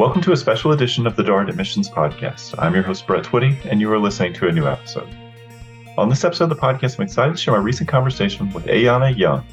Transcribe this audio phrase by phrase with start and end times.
[0.00, 2.54] Welcome to a special edition of the Darden Admissions Podcast.
[2.58, 5.14] I'm your host, Brett Twitty, and you are listening to a new episode.
[5.98, 9.14] On this episode of the podcast, I'm excited to share my recent conversation with Ayana
[9.14, 9.44] Younge.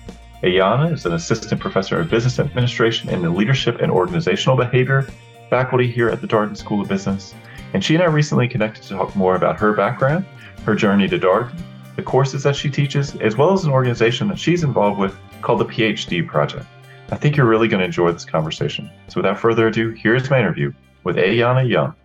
[0.43, 5.05] Ayana is an assistant professor of business administration in the leadership and organizational behavior
[5.49, 7.35] faculty here at the Darden School of Business.
[7.73, 10.25] And she and I recently connected to talk more about her background,
[10.63, 11.59] her journey to Darden,
[11.97, 15.59] the courses that she teaches, as well as an organization that she's involved with called
[15.59, 16.65] the PhD Project.
[17.09, 18.89] I think you're really going to enjoy this conversation.
[19.07, 20.73] So without further ado, here's my interview
[21.05, 21.95] with Ayana Younge.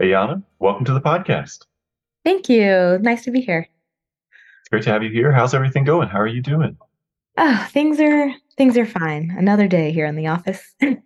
[0.00, 1.66] Ayana, welcome to the podcast.
[2.24, 2.98] Thank you.
[3.00, 3.68] Nice to be here.
[4.60, 5.30] It's great to have you here.
[5.30, 6.08] How's everything going?
[6.08, 6.76] How are you doing?
[7.38, 9.32] Oh, things are things are fine.
[9.38, 10.74] Another day here in the office.
[10.82, 10.96] All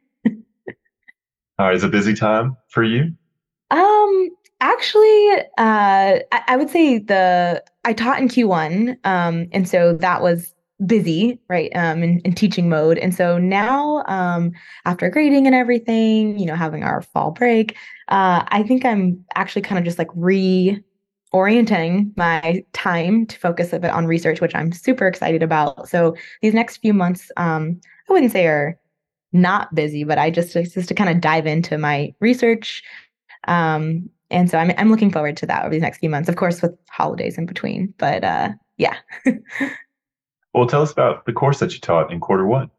[1.59, 3.12] right, is a busy time for you?
[3.71, 4.29] Um,
[4.61, 10.23] actually, uh, I, I, would say the I taught in Q1, um, and so that
[10.23, 10.55] was
[10.87, 12.98] busy, right, um, in, in teaching mode.
[12.98, 14.53] And so now, um,
[14.85, 17.77] after grading and everything, you know, having our fall break,
[18.09, 23.81] uh, I think I'm actually kind of just like reorienting my time to focus a
[23.81, 25.89] bit on research, which I'm super excited about.
[25.89, 28.79] So these next few months, um, I wouldn't say are
[29.33, 32.83] not busy, but I just just to kind of dive into my research.
[33.47, 36.37] Um, and so I'm I'm looking forward to that over these next few months, of
[36.37, 37.92] course, with holidays in between.
[37.98, 38.97] But uh, yeah.
[40.55, 42.71] well, tell us about the course that you taught in quarter one.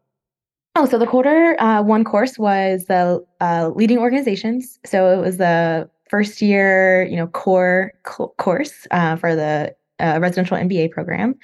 [0.75, 4.79] Oh, so the quarter uh, one course was the uh, leading organizations.
[4.85, 10.19] So it was the first year, you know, core co- course uh, for the uh,
[10.21, 11.35] residential MBA program.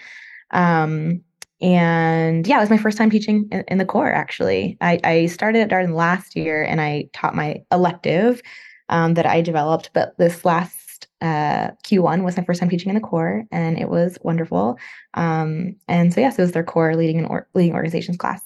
[0.51, 1.21] Um,
[1.61, 4.77] and yeah, it was my first time teaching in, in the core, actually.
[4.81, 8.41] I, I, started at Darden last year and I taught my elective
[8.89, 10.84] um, that I developed, but this last
[11.21, 14.77] uh, Q1 was my first time teaching in the core and it was wonderful.
[15.13, 18.41] Um, and so, yes, it was their core leading and or, leading organizations class.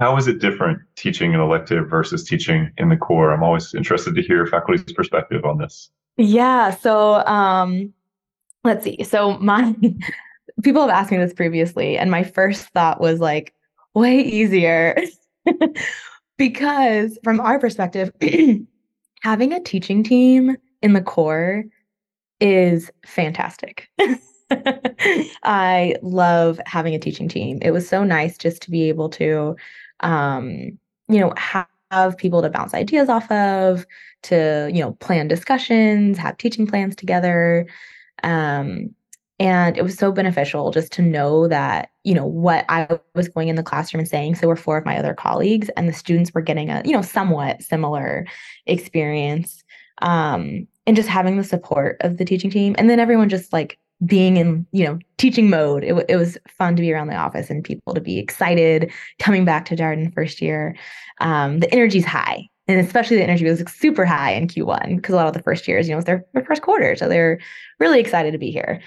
[0.00, 3.32] How is it different teaching an elective versus teaching in the core?
[3.32, 5.90] I'm always interested to hear faculty's perspective on this.
[6.16, 6.70] Yeah.
[6.70, 7.92] So, um,
[8.64, 9.04] let's see.
[9.04, 9.76] So, my
[10.64, 13.54] people have asked me this previously, and my first thought was like,
[13.94, 14.96] way easier.
[16.36, 18.12] because from our perspective,
[19.22, 21.64] having a teaching team in the core
[22.40, 23.88] is fantastic.
[25.42, 27.58] I love having a teaching team.
[27.62, 29.56] It was so nice just to be able to,
[30.00, 30.78] um,
[31.08, 31.66] you know, have,
[32.18, 33.86] people to bounce ideas off of,
[34.24, 37.66] to, you know, plan discussions, have teaching plans together.
[38.24, 38.92] Um,
[39.38, 43.48] and it was so beneficial just to know that, you know, what I was going
[43.48, 44.36] in the classroom and saying.
[44.36, 47.02] So were four of my other colleagues, and the students were getting a, you know,
[47.02, 48.26] somewhat similar
[48.66, 49.62] experience.
[50.02, 52.76] Um, and just having the support of the teaching team.
[52.78, 55.82] And then everyone just like being in, you know, teaching mode.
[55.82, 59.44] It, it was fun to be around the office and people to be excited coming
[59.44, 60.76] back to Darden first year.
[61.20, 65.16] Um, the energy's high and especially the energy was super high in Q1 because a
[65.16, 66.96] lot of the first years, you know, it's their, their first quarter.
[66.96, 67.38] So they're
[67.78, 68.80] really excited to be here.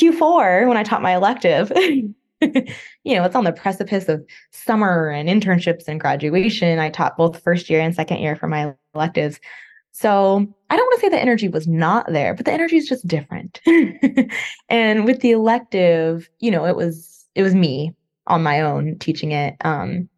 [0.00, 1.72] Q4, when I taught my elective,
[2.42, 6.78] you know, it's on the precipice of summer and internships and graduation.
[6.78, 9.38] I taught both first year and second year for my electives.
[9.92, 12.88] So I don't want to say the energy was not there, but the energy is
[12.88, 13.60] just different.
[14.68, 17.94] and with the elective, you know, it was it was me
[18.26, 19.54] on my own teaching it.
[19.64, 20.08] Um,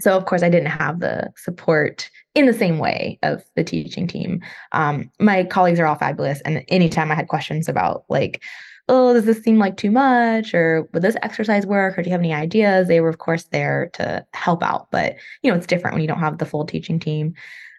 [0.00, 4.06] so of course I didn't have the support in the same way of the teaching
[4.06, 4.42] team.
[4.72, 8.42] Um, my colleagues are all fabulous, and anytime I had questions about like
[8.88, 10.54] oh, does this seem like too much?
[10.54, 11.98] Or would this exercise work?
[11.98, 12.88] Or do you have any ideas?
[12.88, 14.90] They were, of course, there to help out.
[14.90, 17.34] But, you know, it's different when you don't have the full teaching team.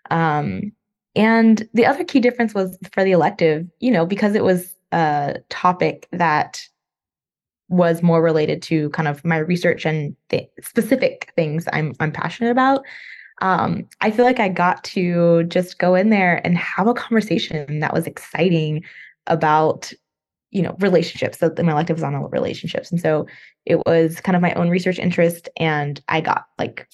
[0.09, 0.71] Um,
[1.15, 5.37] and the other key difference was for the elective, you know, because it was a
[5.49, 6.61] topic that
[7.69, 12.51] was more related to kind of my research and the specific things I'm I'm passionate
[12.51, 12.83] about.
[13.41, 17.79] Um, I feel like I got to just go in there and have a conversation
[17.79, 18.83] that was exciting
[19.27, 19.91] about
[20.55, 22.89] you know relationships so my elective was on relationships.
[22.89, 23.27] And so
[23.65, 26.87] it was kind of my own research interest and i got like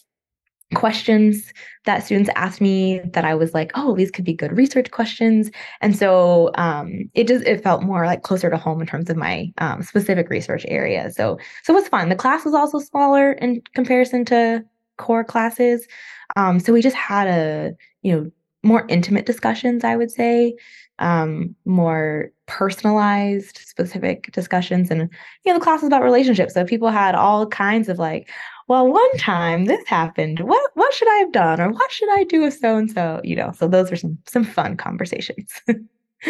[0.73, 1.53] questions
[1.85, 5.51] that students asked me that i was like oh these could be good research questions.
[5.81, 9.17] And so um, it just it felt more like closer to home in terms of
[9.17, 11.11] my um, specific research area.
[11.11, 12.09] So so it was fun.
[12.09, 14.63] The class was also smaller in comparison to
[14.97, 15.87] core classes.
[16.35, 18.31] Um, so we just had a you know
[18.63, 20.53] more intimate discussions i would say
[21.01, 24.89] um, more personalized, specific discussions.
[24.92, 25.09] And,
[25.44, 26.53] you know, the class was about relationships.
[26.53, 28.30] So people had all kinds of like,
[28.68, 30.39] well, one time this happened.
[30.39, 31.59] What what should I have done?
[31.59, 33.19] Or what should I do with so and so?
[33.24, 35.51] You know, so those were some some fun conversations.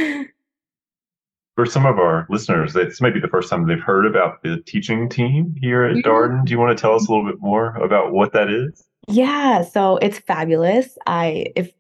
[1.56, 4.62] For some of our listeners, this may be the first time they've heard about the
[4.66, 6.10] teaching team here at mm-hmm.
[6.10, 6.46] Darden.
[6.46, 8.88] Do you want to tell us a little bit more about what that is?
[9.08, 10.98] Yeah, so it's fabulous.
[11.06, 11.72] I if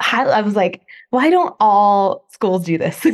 [0.00, 3.06] I was like, why don't all schools do this?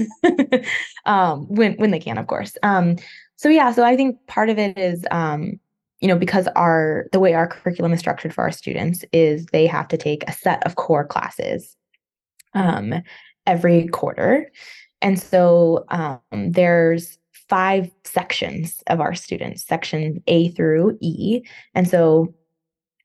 [1.07, 2.57] um, when when they can, of course.
[2.63, 2.97] Um,
[3.37, 5.61] so yeah, so I think part of it is um,
[6.01, 9.67] you know, because our the way our curriculum is structured for our students is they
[9.67, 11.77] have to take a set of core classes
[12.55, 12.95] um,
[13.47, 14.51] every quarter.
[15.03, 17.19] And so um, there's
[17.49, 21.43] five sections of our students, section A through E.
[21.75, 22.35] And so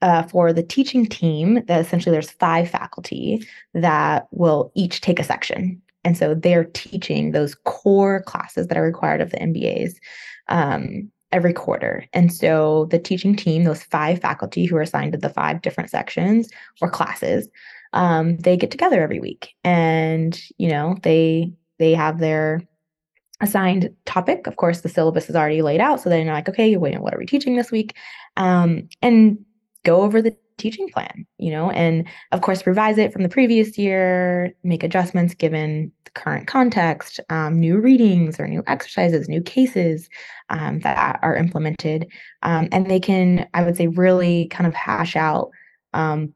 [0.01, 5.23] uh, for the teaching team, that essentially there's five faculty that will each take a
[5.23, 5.81] section.
[6.03, 9.93] And so they're teaching those core classes that are required of the MBAs
[10.47, 12.05] um, every quarter.
[12.13, 15.89] And so the teaching team, those five faculty who are assigned to the five different
[15.89, 16.49] sections
[16.81, 17.47] or classes,
[17.93, 22.61] um, they get together every week and you know they they have their
[23.41, 24.47] assigned topic.
[24.47, 27.13] Of course, the syllabus is already laid out, so then you're like, okay, wait, what
[27.13, 27.95] are we teaching this week?
[28.37, 29.43] Um, and
[29.83, 33.77] go over the teaching plan, you know, and of course, revise it from the previous
[33.77, 40.09] year, make adjustments given the current context, um, new readings or new exercises, new cases
[40.49, 42.07] um, that are implemented.
[42.43, 45.49] Um, and they can, I would say, really kind of hash out
[45.93, 46.33] um,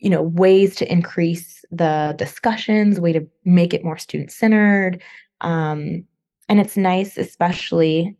[0.00, 5.00] you know ways to increase the discussions way to make it more student centered
[5.42, 6.04] um,
[6.48, 8.16] and it's nice especially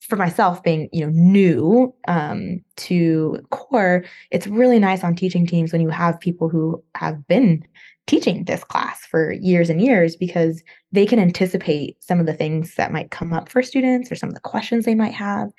[0.00, 5.72] for myself being you know new um, to core it's really nice on teaching teams
[5.72, 7.64] when you have people who have been
[8.06, 12.74] teaching this class for years and years because they can anticipate some of the things
[12.74, 15.50] that might come up for students or some of the questions they might have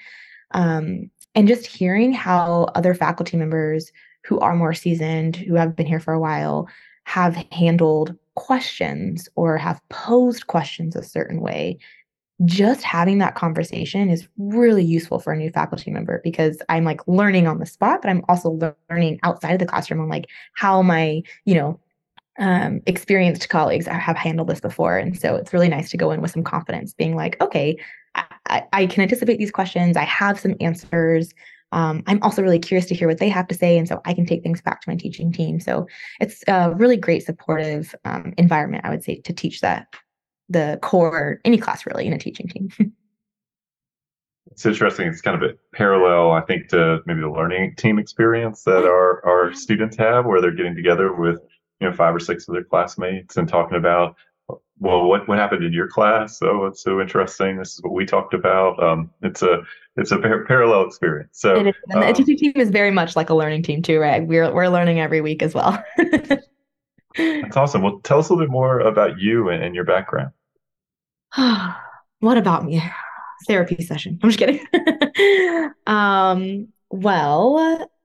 [0.54, 3.92] um, and just hearing how other faculty members
[4.24, 6.68] who are more seasoned, who have been here for a while,
[7.06, 11.78] have handled questions or have posed questions a certain way,
[12.46, 17.02] just having that conversation is really useful for a new faculty member because I'm like
[17.08, 20.26] learning on the spot, but I'm also learning outside of the classroom on like
[20.56, 21.80] how my, you know,
[22.40, 24.98] um, experienced colleagues have handled this before.
[24.98, 27.78] And so it's really nice to go in with some confidence, being like, okay,
[28.16, 29.96] I, I can anticipate these questions.
[29.96, 31.34] I have some answers
[31.74, 33.78] um, I'm also really curious to hear what they have to say.
[33.78, 35.60] And so I can take things back to my teaching team.
[35.60, 35.88] So
[36.22, 39.88] it's a really great supportive um, environment, I would say, to teach that
[40.50, 42.70] the core, any class really in a teaching team.
[44.52, 45.08] it's interesting.
[45.08, 49.26] It's kind of a parallel, I think, to maybe the learning team experience that our,
[49.26, 51.40] our students have, where they're getting together with,
[51.80, 54.16] you know, five or six of their classmates and talking about
[54.80, 56.42] well, what, what happened in your class?
[56.42, 57.58] Oh, it's so interesting.
[57.58, 58.82] This is what we talked about.
[58.84, 59.62] Um, it's a
[59.96, 61.40] it's a par- parallel experience.
[61.40, 64.26] So and um, the teaching team is very much like a learning team too, right?
[64.26, 65.82] We're we're learning every week as well.
[67.18, 67.82] that's awesome.
[67.82, 70.32] Well, tell us a little bit more about you and, and your background.
[72.20, 72.82] what about me?
[73.48, 74.20] Therapy session.
[74.24, 74.66] I'm just kidding.
[75.88, 77.58] um, well,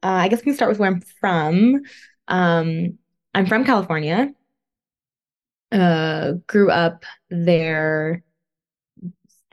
[0.02, 1.82] uh, I guess we can start with where I'm from.
[2.26, 2.98] Um,
[3.34, 4.32] I'm from California
[5.72, 8.22] uh, grew up there,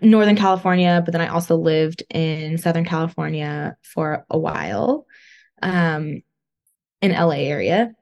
[0.01, 5.05] Northern California, but then I also lived in Southern California for a while,
[5.61, 6.21] um,
[7.01, 7.93] in LA area,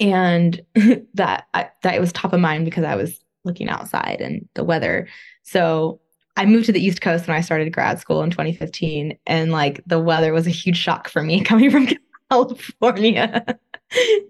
[0.00, 0.60] and
[1.14, 5.08] that I, that was top of mind because I was looking outside and the weather.
[5.42, 6.00] So
[6.36, 9.82] I moved to the East Coast when I started grad school in 2015, and like
[9.86, 11.88] the weather was a huge shock for me coming from
[12.30, 13.44] California.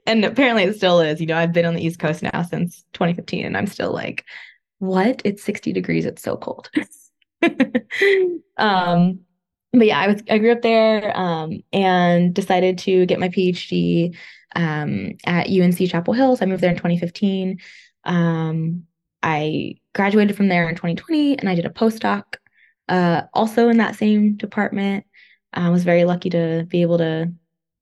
[0.07, 1.21] and apparently it still is.
[1.21, 4.25] You know, I've been on the East Coast now since 2015 and I'm still like,
[4.79, 5.23] what?
[5.25, 6.05] It's 60 degrees.
[6.05, 6.71] It's so cold.
[8.59, 9.21] um,
[9.73, 14.15] but yeah, I was I grew up there um, and decided to get my PhD
[14.55, 16.37] um, at UNC Chapel Hill.
[16.37, 17.61] So I moved there in 2015.
[18.05, 18.85] Um,
[19.23, 22.37] I graduated from there in 2020 and I did a postdoc
[22.89, 25.07] uh, also in that same department.
[25.53, 27.33] I was very lucky to be able to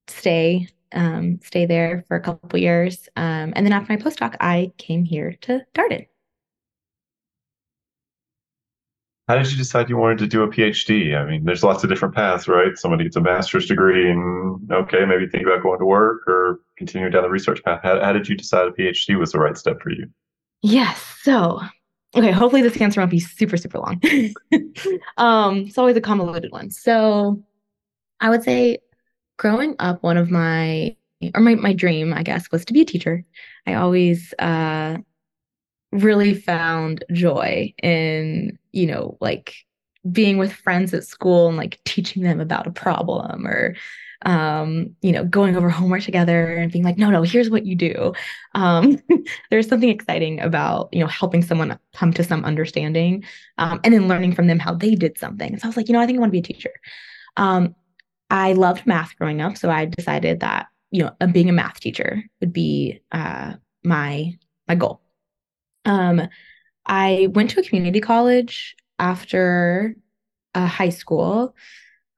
[0.08, 3.08] stay um, stay there for a couple years.
[3.16, 6.06] Um, and then after my postdoc, I came here to Darden.
[9.28, 11.16] How did you decide you wanted to do a PhD?
[11.16, 12.76] I mean, there's lots of different paths, right?
[12.76, 17.08] Somebody gets a master's degree and okay, maybe think about going to work or continue
[17.08, 17.80] down the research path.
[17.82, 20.08] How, how did you decide a PhD was the right step for you?
[20.62, 21.00] Yes.
[21.22, 21.60] So,
[22.16, 24.00] okay, hopefully this answer won't be super, super long.
[25.16, 26.70] um, it's always a convoluted one.
[26.70, 27.42] So
[28.20, 28.78] I would say
[29.36, 30.96] growing up, one of my
[31.34, 33.24] or my my dream, I guess, was to be a teacher.
[33.66, 34.98] I always uh
[35.92, 39.54] really found joy in, you know, like
[40.10, 43.76] being with friends at school and like teaching them about a problem or
[44.24, 47.74] um, you know, going over homework together and being like, no, no, here's what you
[47.74, 48.12] do.
[48.54, 48.98] Um,
[49.50, 53.24] there's something exciting about, you know, helping someone come to some understanding
[53.58, 55.58] um, and then learning from them how they did something.
[55.58, 56.72] So I was like, you know, I think I want to be a teacher.
[57.36, 57.74] Um,
[58.30, 62.22] I loved math growing up, so I decided that you know being a math teacher
[62.40, 64.32] would be uh, my
[64.66, 65.02] my goal.
[65.84, 66.28] Um,
[66.86, 69.96] I went to a community college after
[70.54, 71.54] uh, high school.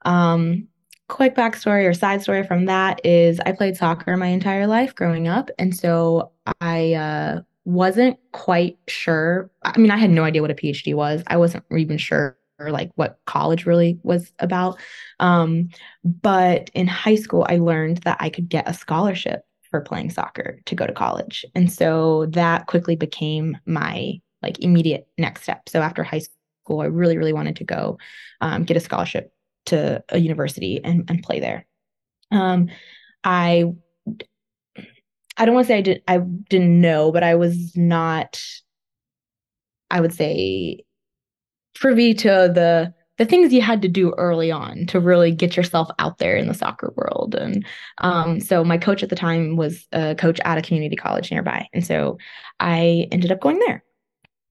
[0.02, 0.68] Um,
[1.08, 5.28] quick backstory or side story from that is I played soccer my entire life growing
[5.28, 9.50] up, and so I uh, wasn't quite sure.
[9.62, 11.22] I mean, I had no idea what a PhD was.
[11.26, 14.78] I wasn't even sure like what college really was about.
[15.20, 15.70] Um,
[16.04, 19.44] but in high school, I learned that I could get a scholarship
[19.74, 25.08] for playing soccer to go to college, and so that quickly became my like immediate
[25.18, 25.68] next step.
[25.68, 26.22] So after high
[26.64, 27.98] school, I really, really wanted to go
[28.40, 29.32] um, get a scholarship
[29.66, 31.66] to a university and, and play there.
[32.30, 32.68] Um,
[33.24, 33.64] I
[35.36, 38.40] I don't want to say I did I didn't know, but I was not
[39.90, 40.84] I would say
[41.74, 45.88] privy to the the things you had to do early on to really get yourself
[45.98, 47.34] out there in the soccer world.
[47.34, 47.64] And
[47.98, 51.68] um, so my coach at the time was a coach at a community college nearby.
[51.72, 52.18] And so
[52.58, 53.84] I ended up going there.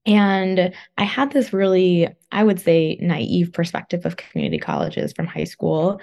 [0.06, 5.46] And I had this really, I would say, naive perspective of community colleges from high
[5.46, 6.02] school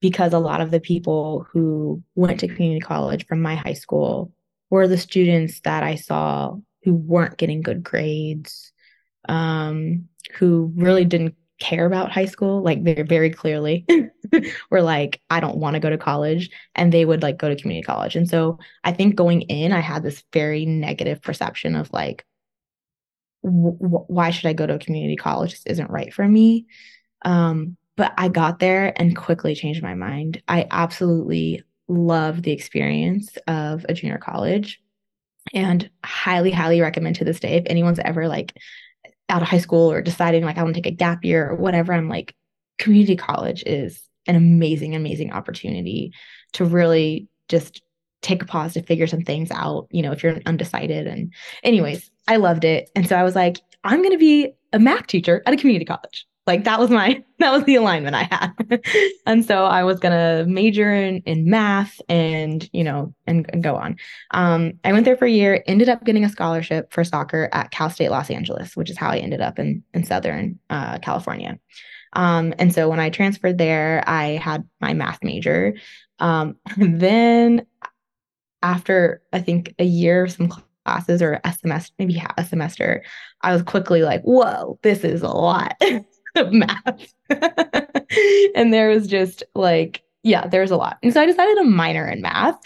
[0.00, 4.32] because a lot of the people who went to community college from my high school
[4.70, 8.72] were the students that I saw who weren't getting good grades,
[9.28, 12.62] um, who really didn't care about high school.
[12.62, 13.86] Like they're very clearly
[14.70, 16.50] were like, I don't want to go to college.
[16.74, 18.16] And they would like go to community college.
[18.16, 22.24] And so I think going in, I had this very negative perception of like,
[23.42, 25.52] w- why should I go to a community college?
[25.52, 26.66] This isn't right for me.
[27.24, 30.42] Um, but I got there and quickly changed my mind.
[30.48, 34.82] I absolutely love the experience of a junior college
[35.54, 38.52] and highly, highly recommend to this day if anyone's ever like
[39.28, 41.56] out of high school or deciding like I want to take a gap year or
[41.56, 42.34] whatever, I'm like,
[42.78, 46.12] community college is an amazing, amazing opportunity
[46.52, 47.82] to really just
[48.22, 51.06] take a pause to figure some things out, you know, if you're undecided.
[51.06, 52.90] And, anyways, I loved it.
[52.96, 55.84] And so I was like, I'm going to be a math teacher at a community
[55.84, 56.26] college.
[56.46, 58.82] Like that was my that was the alignment I had.
[59.26, 63.76] and so I was gonna major in, in math and you know and, and go
[63.76, 63.96] on.
[64.32, 67.70] Um, I went there for a year, ended up getting a scholarship for soccer at
[67.70, 71.58] Cal State Los Angeles, which is how I ended up in in Southern uh, California.
[72.12, 75.74] Um, and so when I transferred there, I had my math major.
[76.18, 77.66] Um, then
[78.62, 80.48] after I think a year of some
[80.84, 83.04] classes or a semester, maybe a semester,
[83.42, 85.74] I was quickly like, whoa, this is a lot.
[86.36, 87.14] Of math.
[88.54, 90.98] and there was just like, yeah, there's a lot.
[91.02, 92.58] And so I decided to minor in math.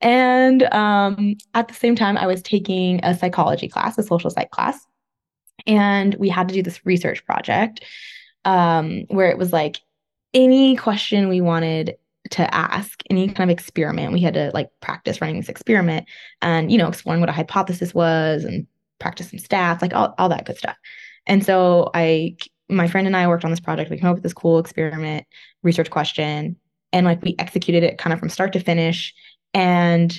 [0.00, 4.50] And um, at the same time, I was taking a psychology class, a social psych
[4.50, 4.78] class.
[5.66, 7.84] And we had to do this research project
[8.44, 9.78] um, where it was like
[10.34, 11.96] any question we wanted
[12.30, 16.06] to ask, any kind of experiment, we had to like practice running this experiment
[16.42, 18.66] and, you know, exploring what a hypothesis was and
[18.98, 20.76] practice some stats, like all, all that good stuff.
[21.26, 22.36] And so I
[22.68, 23.90] my friend and I worked on this project.
[23.90, 25.26] We came up with this cool experiment
[25.62, 26.56] research question
[26.92, 29.14] and like we executed it kind of from start to finish
[29.54, 30.18] and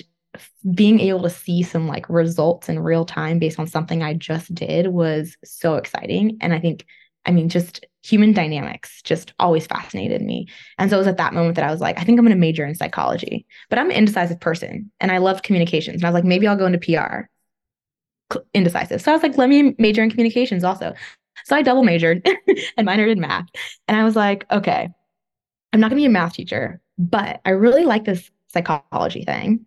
[0.74, 4.54] being able to see some like results in real time based on something I just
[4.54, 6.86] did was so exciting and I think
[7.24, 10.46] I mean just human dynamics just always fascinated me.
[10.78, 12.36] And so it was at that moment that I was like I think I'm going
[12.36, 13.46] to major in psychology.
[13.68, 15.96] But I'm an indecisive person and I love communications.
[15.96, 17.28] And I was like maybe I'll go into PR
[18.54, 19.00] indecisive.
[19.00, 20.94] So I was like, let me major in communications also.
[21.44, 22.26] So I double majored
[22.76, 23.46] and minored in math.
[23.86, 24.88] And I was like, okay,
[25.72, 29.66] I'm not going to be a math teacher, but I really like this psychology thing.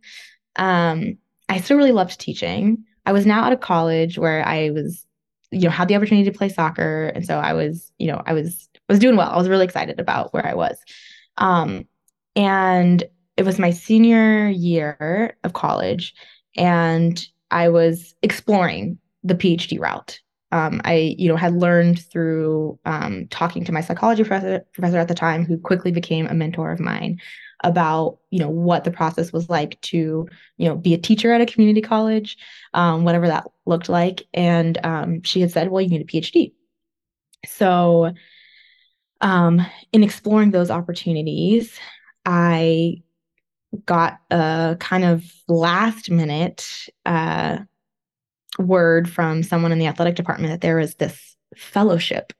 [0.56, 1.18] Um,
[1.50, 2.84] I still really loved teaching.
[3.06, 5.06] I was now out of college where I was,
[5.52, 7.08] you know, had the opportunity to play soccer.
[7.16, 9.32] And so I was, you know, I was was doing well.
[9.32, 10.78] I was really excited about where I was.
[11.38, 11.88] Um,
[12.36, 13.04] and
[13.38, 16.14] it was my senior year of college,
[16.56, 20.20] and I was exploring the PhD route
[20.52, 25.08] um, I, you know, had learned through um, talking to my psychology professor, professor at
[25.08, 27.20] the time, who quickly became a mentor of mine,
[27.64, 30.28] about you know what the process was like to
[30.58, 32.38] you know be a teacher at a community college,
[32.74, 34.28] um, whatever that looked like.
[34.34, 36.54] And um, she had said, "Well, you need a PhD."
[37.46, 38.14] So,
[39.22, 41.80] um, in exploring those opportunities,
[42.26, 43.04] I
[43.86, 46.68] got a kind of last minute
[47.06, 47.60] uh,
[48.60, 52.34] word from someone in the athletic department that there was this fellowship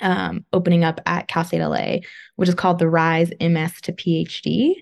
[0.00, 1.98] um, opening up at Cal State LA,
[2.36, 4.74] which is called the Rise MS to PhD.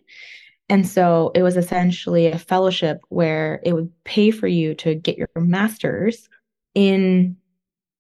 [0.69, 5.19] And so it was essentially a fellowship where it would pay for you to get
[5.19, 6.29] your master's
[6.75, 7.37] in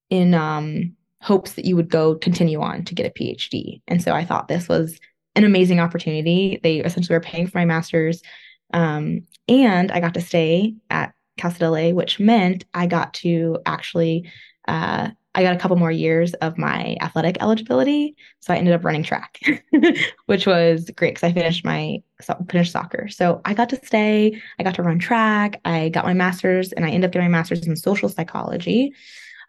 [0.08, 3.80] in um, hopes that you would go continue on to get a PhD.
[3.88, 4.98] And so I thought this was
[5.34, 6.60] an amazing opportunity.
[6.62, 8.22] They essentially were paying for my master's.
[8.74, 14.30] Um, and I got to stay at Cal LA, which meant I got to actually
[14.68, 18.84] uh, I got a couple more years of my athletic eligibility, so I ended up
[18.84, 19.40] running track,
[20.26, 22.02] which was great because I finished my
[22.50, 23.08] finished soccer.
[23.08, 24.38] So I got to stay.
[24.58, 25.60] I got to run track.
[25.64, 28.92] I got my master's, and I ended up getting my master's in social psychology.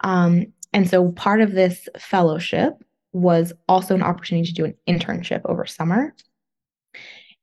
[0.02, 2.74] Um, and so part of this fellowship
[3.12, 6.16] was also an opportunity to do an internship over summer.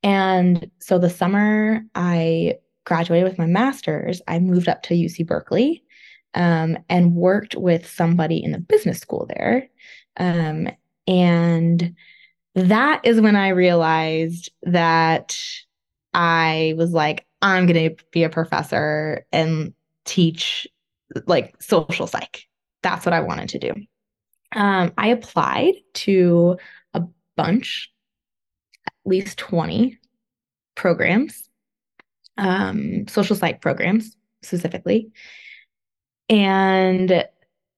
[0.02, 5.84] And so the summer I graduated with my master's, I moved up to UC Berkeley
[6.34, 9.68] um, and worked with somebody in the business school there.
[10.16, 10.68] Um,
[11.06, 11.94] and
[12.54, 15.36] that is when I realized that
[16.12, 19.72] I was like, I'm going to be a professor and
[20.04, 20.66] teach
[21.26, 22.44] like social psych.
[22.82, 23.72] That's what I wanted to do.
[24.52, 26.56] Um, I applied to
[26.94, 27.02] a
[27.36, 27.90] bunch,
[28.86, 29.98] at least 20
[30.74, 31.48] programs,
[32.40, 35.12] um, social psych programs specifically.
[36.28, 37.24] And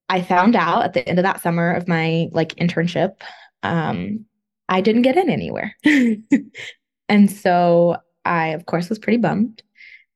[0.09, 3.21] I found out at the end of that summer of my like internship,
[3.63, 4.25] um,
[4.69, 5.77] I didn't get in anywhere.
[7.09, 9.63] and so I, of course, was pretty bummed.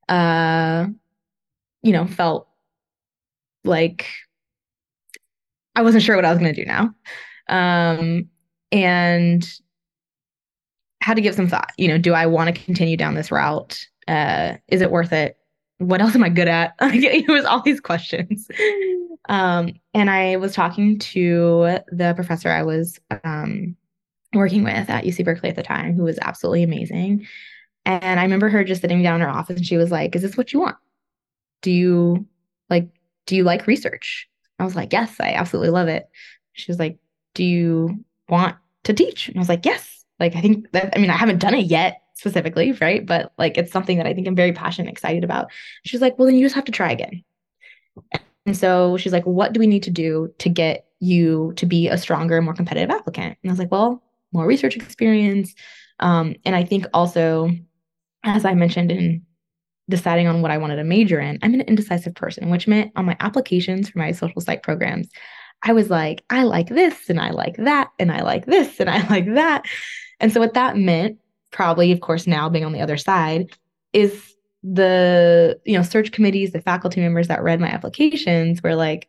[0.08, 0.86] Uh,
[1.82, 2.48] you know, felt
[3.64, 4.06] like
[5.74, 6.94] I wasn't sure what I was going to do now.
[7.48, 8.28] Um,
[8.70, 9.48] and
[11.00, 11.72] had to give some thought.
[11.76, 13.86] You know, do I want to continue down this route?
[14.08, 15.36] Uh, is it worth it?
[15.78, 16.74] what else am I good at?
[16.80, 18.48] it was all these questions.
[19.28, 23.76] Um, and I was talking to the professor I was um,
[24.32, 27.26] working with at UC Berkeley at the time, who was absolutely amazing.
[27.84, 30.22] And I remember her just sitting down in her office and she was like, Is
[30.22, 30.76] this what you want?
[31.62, 32.26] Do you
[32.70, 32.88] like,
[33.26, 34.28] do you like research?
[34.58, 36.08] I was like, Yes, I absolutely love it.
[36.52, 36.98] She was like,
[37.34, 39.28] Do you want to teach?
[39.28, 40.04] And I was like, Yes.
[40.18, 43.04] Like, I think that, I mean, I haven't done it yet specifically, right?
[43.04, 45.50] But like it's something that I think I'm very passionate excited about.
[45.84, 47.22] She's like, well, then you just have to try again.
[48.46, 51.88] And so she's like, what do we need to do to get you to be
[51.88, 53.36] a stronger, more competitive applicant?
[53.42, 54.02] And I was like, well,
[54.32, 55.54] more research experience.
[56.00, 57.50] Um, and I think also,
[58.24, 59.22] as I mentioned in
[59.88, 63.04] deciding on what I wanted to major in, I'm an indecisive person, which meant on
[63.04, 65.08] my applications for my social psych programs,
[65.62, 68.90] I was like, I like this and I like that and I like this and
[68.90, 69.64] I like that.
[70.20, 71.18] And so what that meant
[71.56, 73.50] probably, of course, now being on the other side,
[73.94, 79.08] is the you know search committees, the faculty members that read my applications were like,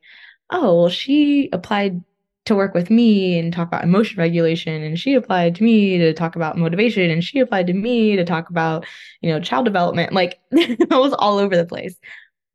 [0.50, 2.02] oh, well, she applied
[2.46, 6.14] to work with me and talk about emotion regulation and she applied to me to
[6.14, 8.86] talk about motivation and she applied to me to talk about
[9.20, 10.14] you know child development.
[10.14, 11.98] Like it was all over the place.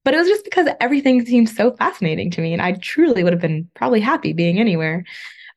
[0.05, 3.33] But it was just because everything seemed so fascinating to me and i truly would
[3.33, 5.05] have been probably happy being anywhere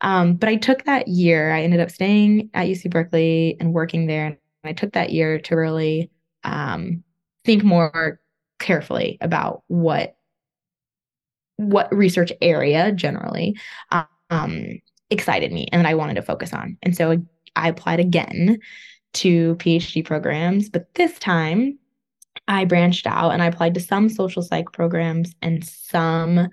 [0.05, 4.05] um, but I took that year, I ended up staying at UC Berkeley and working
[4.05, 4.27] there.
[4.27, 6.11] And I took that year to really
[6.43, 7.03] um,
[7.43, 8.21] think more
[8.59, 10.15] carefully about what
[11.57, 13.57] what research area generally
[14.29, 16.77] um, excited me and that I wanted to focus on.
[16.83, 17.17] And so
[17.55, 18.59] I applied again
[19.13, 21.79] to PhD programs, but this time
[22.47, 26.49] I branched out and I applied to some social psych programs and some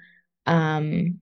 [0.47, 1.21] um,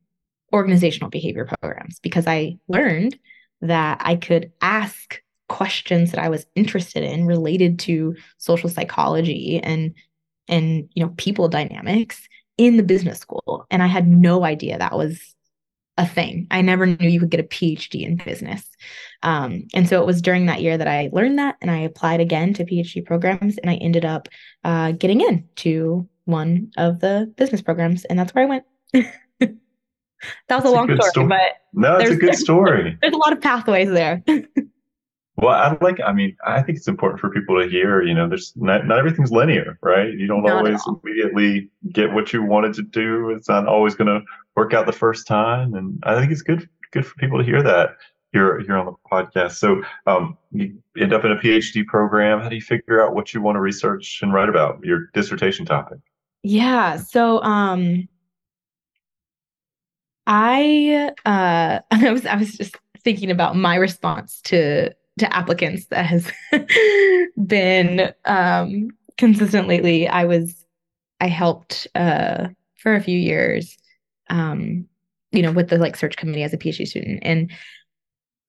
[0.52, 3.18] organizational behavior programs because I learned
[3.60, 9.94] that I could ask questions that I was interested in related to social psychology and
[10.48, 14.96] and you know people dynamics in the business school and I had no idea that
[14.96, 15.34] was
[16.00, 16.46] a thing.
[16.50, 18.66] I never knew you could get a PhD in business.
[19.22, 22.20] Um, and so it was during that year that I learned that and I applied
[22.20, 24.28] again to PhD programs and I ended up
[24.64, 28.64] uh, getting into one of the business programs and that's where I went.
[30.48, 31.40] that was a long a story, story, but
[31.72, 32.98] no, it's a good story.
[33.00, 34.22] There's a lot of pathways there.
[35.36, 36.00] well, I like.
[36.04, 38.02] I mean, I think it's important for people to hear.
[38.02, 40.12] You know, there's not not everything's linear, right?
[40.12, 43.30] You don't not always immediately get what you wanted to do.
[43.30, 44.20] It's not always going to
[44.56, 47.62] work out the first time, and I think it's good good for people to hear
[47.62, 47.96] that
[48.32, 49.52] here here on the podcast.
[49.52, 52.40] So, um, you end up in a PhD program.
[52.40, 54.82] How do you figure out what you want to research and write about?
[54.84, 55.98] Your dissertation topic.
[56.42, 56.96] Yeah.
[56.96, 58.08] So, um,
[60.30, 66.06] I uh I was I was just thinking about my response to to applicants that
[66.06, 66.30] has
[67.46, 68.88] been um
[69.18, 70.08] consistent lately.
[70.08, 70.64] I was
[71.20, 73.76] I helped uh for a few years
[74.30, 74.86] um
[75.32, 77.50] you know with the like search committee as a PhD student and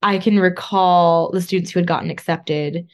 [0.04, 2.88] I can recall the students who had gotten accepted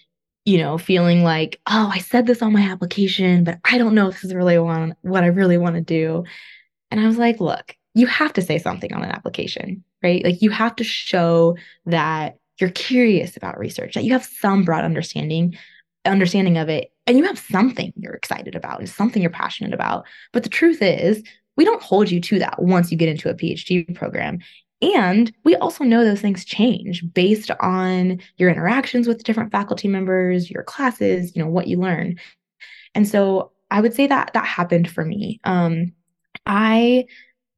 [0.45, 4.07] you know, feeling like, oh, I said this on my application, but I don't know
[4.07, 6.23] if this is really what I really want to do.
[6.89, 10.23] And I was like, look, you have to say something on an application, right?
[10.23, 11.57] Like you have to show
[11.87, 15.57] that you're curious about research, that you have some broad understanding
[16.05, 20.05] understanding of it and you have something you're excited about and something you're passionate about.
[20.31, 21.21] But the truth is,
[21.57, 24.39] we don't hold you to that once you get into a PhD program.
[24.81, 30.51] And we also know those things change based on your interactions with different faculty members,
[30.51, 32.19] your classes, you know, what you learn.
[32.93, 35.41] And so I would say that that happened for me.
[35.43, 35.93] Um,
[36.45, 37.05] I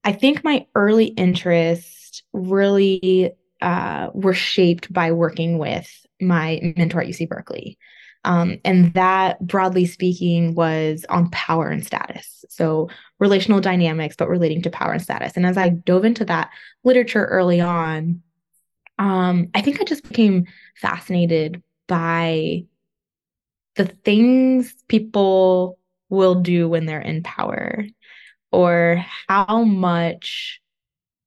[0.04, 3.32] I think my early interest really
[3.62, 5.90] uh, were shaped by working with
[6.22, 7.78] my mentor at UC Berkeley.
[8.26, 12.44] Um, and that, broadly speaking, was on power and status.
[12.50, 15.38] So, relational dynamics, but relating to power and status.
[15.38, 16.50] And as I dove into that
[16.84, 18.22] literature early on,
[18.98, 22.66] um, I think I just became fascinated by
[23.76, 27.86] the things people will do when they're in power
[28.52, 30.62] or how much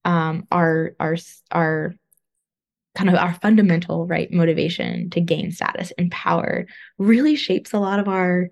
[0.05, 1.17] um, our our
[1.51, 1.95] our
[2.95, 6.67] kind of our fundamental right motivation to gain status and power
[6.99, 8.49] really shapes a lot of our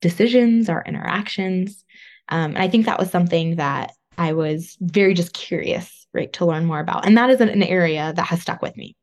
[0.00, 1.84] decisions our interactions.
[2.30, 6.46] Um, and i think that was something that i was very just curious right to
[6.46, 7.06] learn more about.
[7.06, 8.96] And that is an, area that has stuck with me.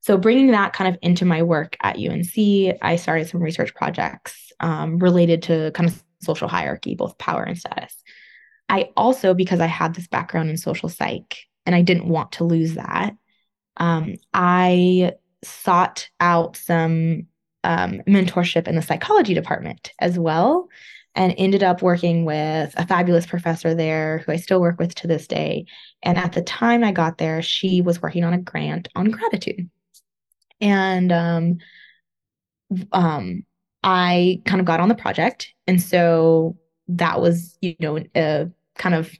[0.00, 2.36] So bringing that kind of into my work at unc
[2.82, 7.58] i started some research projects um, related to kind of social hierarchy both power and
[7.58, 7.94] status
[8.68, 12.44] i also because i had this background in social psych and I didn't want to
[12.44, 13.14] lose that.
[13.76, 15.12] Um, I
[15.44, 17.26] sought out some
[17.64, 20.68] um, mentorship in the psychology department as well
[21.14, 25.06] and ended up working with a fabulous professor there who I still work with to
[25.06, 25.66] this day.
[26.02, 29.70] And at the time I got there, she was working on a grant on gratitude.
[30.60, 31.58] And um,
[32.92, 33.44] um,
[33.82, 35.54] I kind of got on the project.
[35.66, 36.56] And so
[36.88, 39.12] that was, you know, a kind of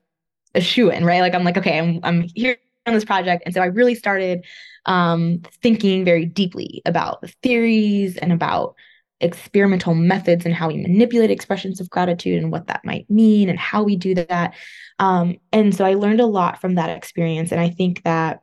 [0.55, 1.21] a shoe in, right?
[1.21, 3.43] Like I'm like, okay, I'm I'm here on this project.
[3.47, 4.45] And so I really started
[4.87, 8.75] um, thinking very deeply about the theories and about
[9.21, 13.59] experimental methods and how we manipulate expressions of gratitude and what that might mean and
[13.59, 14.55] how we do that.
[14.99, 17.53] Um, and so I learned a lot from that experience.
[17.53, 18.43] And I think that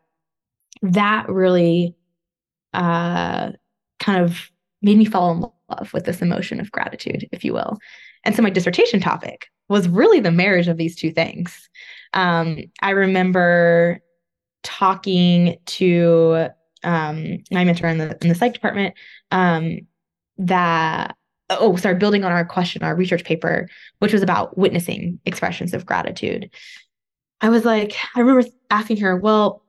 [0.83, 1.95] that really
[2.73, 3.51] uh,
[3.99, 4.51] kind of
[4.81, 7.77] made me fall in love with this emotion of gratitude, if you will.
[8.23, 11.69] And so my dissertation topic was really the marriage of these two things.
[12.13, 13.99] Um, I remember
[14.63, 16.49] talking to
[16.83, 18.95] um, my mentor in the in the psych department
[19.31, 19.79] um,
[20.37, 21.15] that
[21.49, 25.85] oh sorry building on our question our research paper which was about witnessing expressions of
[25.85, 26.49] gratitude
[27.39, 29.63] i was like i remember asking her well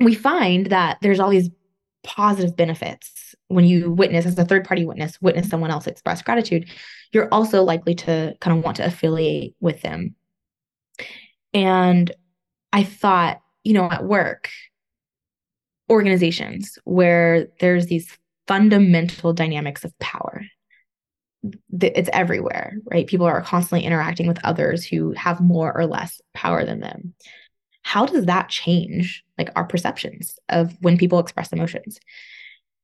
[0.00, 1.48] we find that there's all these
[2.02, 6.68] positive benefits when you witness as a third party witness witness someone else express gratitude
[7.12, 10.14] you're also likely to kind of want to affiliate with them
[11.54, 12.12] and
[12.72, 14.48] i thought you know, at work,
[15.90, 20.44] organizations where there's these fundamental dynamics of power.
[21.80, 23.08] It's everywhere, right?
[23.08, 27.14] People are constantly interacting with others who have more or less power than them.
[27.82, 31.98] How does that change like our perceptions of when people express emotions?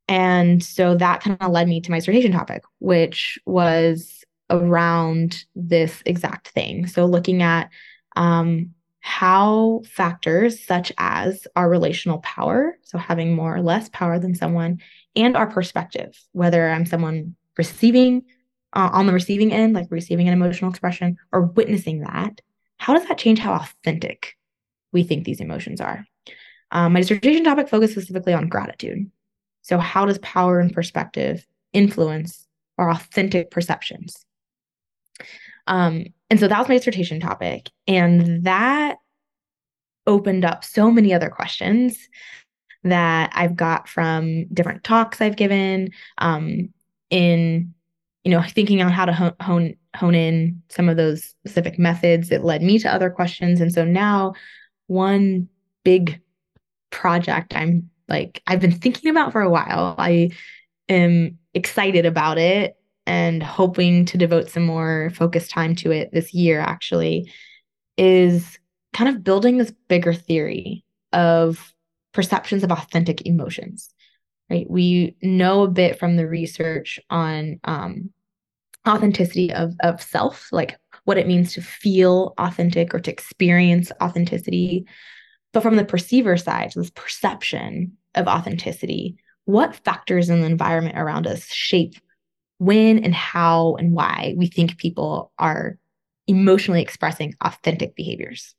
[0.09, 6.03] And so that kind of led me to my dissertation topic, which was around this
[6.05, 6.87] exact thing.
[6.87, 7.71] So looking at
[8.17, 14.35] um, how factors such as our relational power, so having more or less power than
[14.35, 14.81] someone,
[15.17, 18.23] and our perspective, whether I'm someone receiving
[18.75, 22.41] uh, on the receiving end, like receiving an emotional expression, or witnessing that,
[22.79, 24.37] how does that change how authentic
[24.93, 26.07] we think these emotions are?
[26.71, 29.11] Um, my dissertation topic focused specifically on gratitude.
[29.63, 32.47] So, how does power and perspective influence
[32.79, 34.25] our authentic perceptions?
[35.67, 37.71] Um, and so that was my dissertation topic.
[37.87, 38.97] And that
[40.07, 42.09] opened up so many other questions
[42.85, 46.71] that I've got from different talks I've given um,
[47.11, 47.73] in,
[48.25, 52.31] you know, thinking on how to hone, hone hone in some of those specific methods
[52.31, 53.61] that led me to other questions.
[53.61, 54.33] And so now
[54.87, 55.49] one
[55.85, 56.21] big
[56.91, 59.97] project I'm like I've been thinking about for a while.
[59.99, 60.31] I
[60.89, 66.33] am excited about it and hoping to devote some more focused time to it this
[66.33, 67.33] year actually
[67.97, 68.59] is
[68.93, 71.75] kind of building this bigger theory of
[72.13, 73.93] perceptions of authentic emotions
[74.51, 78.11] right we know a bit from the research on um,
[78.87, 84.87] authenticity of, of self like what it means to feel authentic or to experience authenticity
[85.53, 90.99] but from the perceiver side so this perception of authenticity what factors in the environment
[90.99, 91.95] around us shape
[92.59, 95.79] when and how and why we think people are
[96.29, 98.55] emotionally expressing authentic behaviors.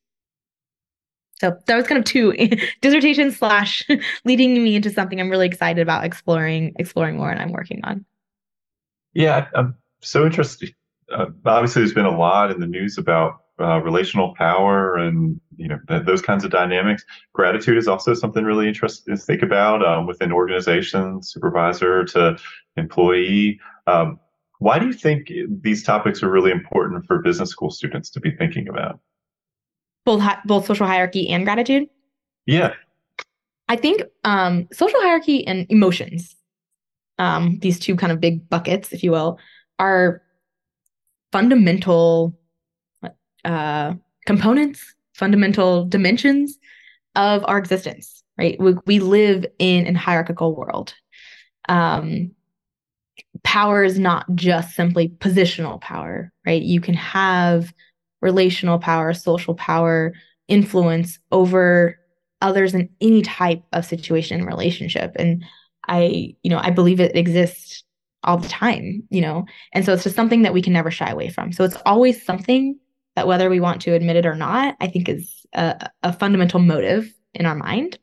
[1.39, 2.33] So that was kind of two
[2.81, 3.87] dissertation slash
[4.25, 8.05] leading me into something I'm really excited about exploring exploring more and I'm working on.
[9.13, 10.73] Yeah, I'm so interested.
[11.11, 15.67] Uh, obviously, there's been a lot in the news about uh, relational power and you
[15.67, 17.03] know th- those kinds of dynamics.
[17.33, 22.37] Gratitude is also something really interesting to think about um, within organizations, supervisor to
[22.77, 23.59] employee.
[23.87, 24.19] Um,
[24.59, 28.31] why do you think these topics are really important for business school students to be
[28.31, 28.99] thinking about?
[30.05, 31.87] Both hi- both social hierarchy and gratitude.
[32.45, 32.73] Yeah,
[33.69, 36.35] I think um, social hierarchy and emotions,
[37.17, 39.39] um, these two kind of big buckets, if you will,
[39.79, 40.21] are
[41.31, 42.37] fundamental
[43.45, 43.93] uh,
[44.25, 46.57] components, fundamental dimensions
[47.15, 48.59] of our existence, right?
[48.59, 50.93] We, we live in a hierarchical world.
[51.69, 52.31] Um,
[53.43, 56.61] power is not just simply positional power, right?
[56.61, 57.73] You can have
[58.21, 60.13] relational power, social power,
[60.47, 61.99] influence over
[62.41, 65.13] others in any type of situation and relationship.
[65.15, 65.43] And
[65.87, 67.83] I, you know, I believe it exists
[68.23, 71.09] all the time, you know, and so it's just something that we can never shy
[71.09, 71.51] away from.
[71.51, 72.77] So it's always something
[73.15, 76.59] that whether we want to admit it or not, I think is a, a fundamental
[76.59, 77.99] motive in our mind.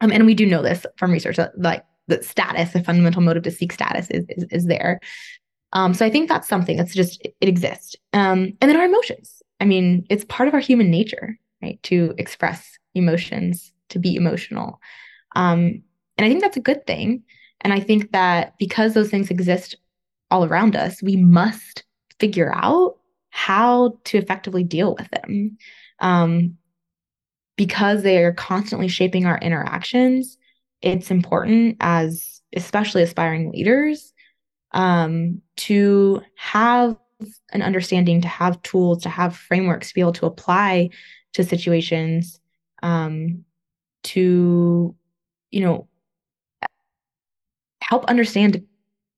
[0.00, 3.42] Um, and we do know this from research that like the status, a fundamental motive
[3.44, 5.00] to seek status is, is, is there.
[5.72, 7.96] Um, so I think that's something that's just, it exists.
[8.12, 9.42] Um, and then our emotions.
[9.60, 11.82] I mean, it's part of our human nature, right?
[11.84, 14.80] To express emotions, to be emotional.
[15.34, 15.82] Um,
[16.16, 17.24] and I think that's a good thing.
[17.60, 19.76] And I think that because those things exist
[20.30, 21.84] all around us, we must
[22.20, 22.97] figure out
[23.38, 25.56] how to effectively deal with them.
[26.00, 26.56] Um,
[27.56, 30.36] because they are constantly shaping our interactions,
[30.82, 34.12] it's important as especially aspiring leaders
[34.72, 36.96] um, to have
[37.52, 40.90] an understanding, to have tools, to have frameworks to be able to apply
[41.34, 42.40] to situations
[42.82, 43.44] um,
[44.04, 44.94] to,
[45.50, 45.88] you know,
[47.82, 48.64] help understand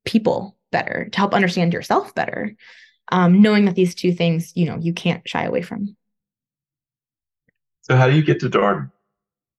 [0.04, 2.54] people better, to help understand yourself better,
[3.10, 5.96] um, knowing that these two things, you know, you can't shy away from.
[7.82, 8.90] So, how do you get to Darden?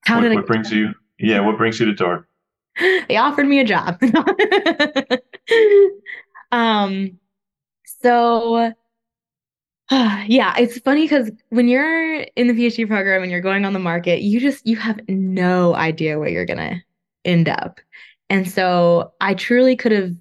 [0.05, 0.93] How what, did what brings you?
[1.19, 2.25] Yeah, what brings you to Darden?
[3.07, 4.01] they offered me a job.
[6.51, 7.19] um,
[7.85, 8.73] so
[9.91, 13.79] yeah, it's funny because when you're in the PhD program and you're going on the
[13.79, 16.81] market, you just you have no idea where you're gonna
[17.25, 17.81] end up.
[18.29, 20.15] And so I truly could have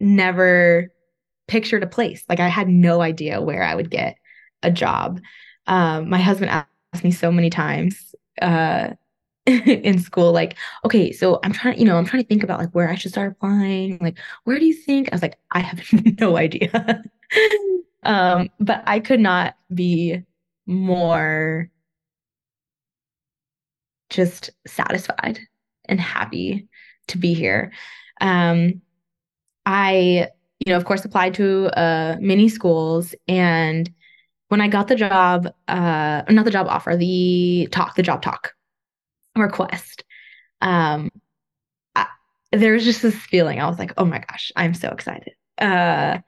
[0.00, 0.92] never
[1.48, 2.24] pictured a place.
[2.28, 4.16] Like I had no idea where I would get
[4.62, 5.20] a job.
[5.66, 8.90] Um, my husband asked me so many times uh,
[9.46, 12.72] in school, like, okay, so I'm trying, you know, I'm trying to think about like
[12.72, 13.98] where I should start applying.
[14.00, 15.08] Like, where do you think?
[15.10, 15.80] I was like, I have
[16.20, 17.02] no idea.
[18.02, 20.22] um, but I could not be
[20.66, 21.70] more
[24.10, 25.40] just satisfied
[25.84, 26.68] and happy
[27.08, 27.72] to be here.
[28.20, 28.82] Um,
[29.64, 30.28] I,
[30.64, 33.90] you know, of course, applied to uh, many schools, and
[34.48, 38.52] when I got the job, uh, not the job offer, the talk, the job talk
[39.36, 40.04] request,
[40.62, 41.10] um,
[41.94, 42.06] I,
[42.52, 43.60] there was just this feeling.
[43.60, 45.34] I was like, oh my gosh, I'm so excited.
[45.58, 46.18] Uh,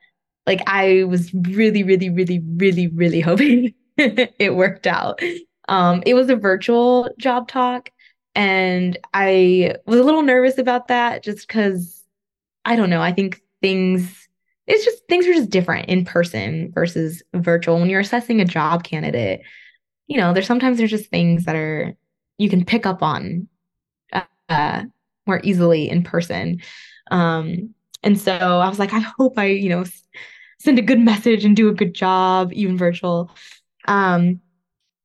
[0.47, 5.21] like I was really, really, really, really, really hoping it worked out.
[5.69, 7.91] Um, it was a virtual job talk,
[8.35, 12.03] and I was a little nervous about that just because
[12.65, 13.03] I don't know.
[13.03, 14.29] I think things,
[14.67, 17.79] it's just things are just different in person versus virtual.
[17.79, 19.43] When you're assessing a job candidate,
[20.07, 21.95] you know, there's sometimes there's just things that are,
[22.39, 23.49] you can pick up on
[24.49, 24.85] uh,
[25.27, 26.61] more easily in person.
[27.11, 29.85] Um, and so I was like, I hope I, you know,
[30.61, 33.31] send a good message and do a good job, even virtual.
[33.87, 34.41] Um,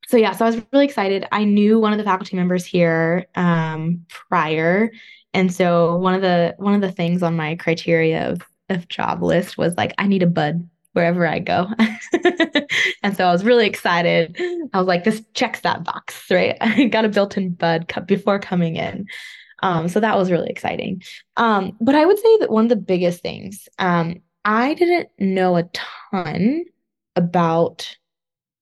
[0.08, 1.28] so yeah, so I was really excited.
[1.32, 4.92] I knew one of the faculty members here um, prior,
[5.34, 9.24] and so one of the one of the things on my criteria of, of job
[9.24, 11.68] list was like I need a bud wherever I go.
[13.04, 14.40] and so I was really excited.
[14.74, 16.56] I was like, this checks that box, right?
[16.62, 19.08] I got a built-in bud before coming in.
[19.64, 21.02] Um, so that was really exciting.
[21.38, 25.56] Um, but I would say that one of the biggest things, um, I didn't know
[25.56, 26.66] a ton
[27.16, 27.96] about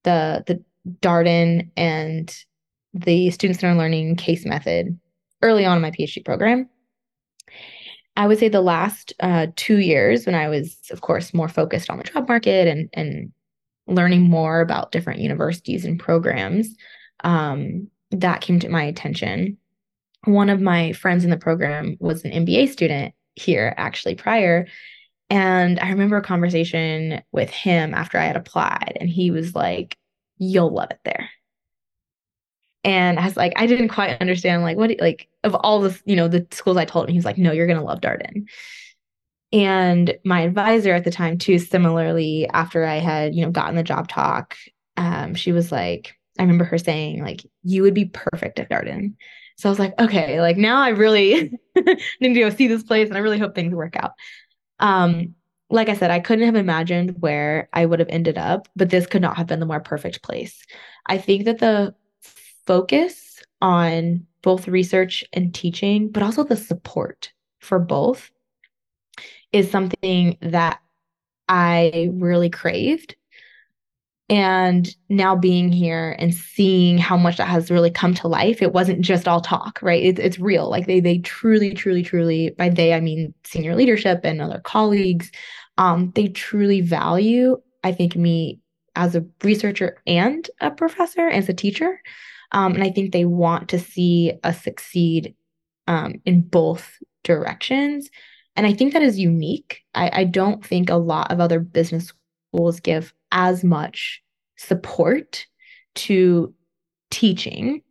[0.04, 0.62] the the
[1.00, 2.34] Darden and
[2.94, 4.98] the student centered learning case method
[5.42, 6.68] early on in my PhD program.
[8.16, 11.88] I would say the last uh, two years, when I was, of course, more focused
[11.88, 13.32] on the job market and and
[13.86, 16.68] learning more about different universities and programs,
[17.24, 19.58] um, that came to my attention.
[20.24, 24.66] One of my friends in the program was an MBA student here, actually prior,
[25.30, 29.96] and I remember a conversation with him after I had applied, and he was like,
[30.36, 31.30] You'll love it there.
[32.84, 36.16] And I was like, I didn't quite understand like what like of all the you
[36.16, 38.48] know the schools I told him, he was like, no, you're gonna love Darden.
[39.52, 43.82] And my advisor at the time too, similarly, after I had you know gotten the
[43.82, 44.56] job talk,
[44.96, 49.14] um, she was like, I remember her saying like, you would be perfect at Darden.
[49.58, 51.52] So I was like, okay, like now I really
[52.20, 54.12] need to go see this place, and I really hope things work out.
[54.80, 55.34] Um,
[55.70, 59.06] like I said, I couldn't have imagined where I would have ended up, but this
[59.06, 60.62] could not have been the more perfect place.
[61.06, 61.94] I think that the
[62.66, 68.30] focus on both research and teaching, but also the support for both
[69.52, 70.80] is something that
[71.48, 73.16] I really craved.
[74.28, 78.72] And now being here and seeing how much that has really come to life, it
[78.72, 80.02] wasn't just all talk, right?
[80.02, 80.70] It's it's real.
[80.70, 85.30] Like they they truly, truly, truly, by they I mean senior leadership and other colleagues,
[85.76, 88.60] um, they truly value, I think, me
[88.96, 92.00] as a researcher and a professor, as a teacher.
[92.52, 95.34] Um, and I think they want to see us succeed
[95.86, 98.10] um, in both directions.
[98.56, 99.80] And I think that is unique.
[99.94, 102.12] I, I don't think a lot of other business
[102.52, 104.22] schools give as much
[104.56, 105.46] support
[105.94, 106.54] to
[107.10, 107.82] teaching.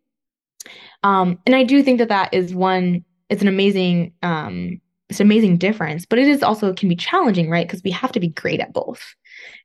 [1.04, 5.28] Um, and I do think that that is one, it's an amazing, um, it's an
[5.28, 7.68] amazing difference, but it is also can be challenging, right?
[7.68, 9.16] Because we have to be great at both.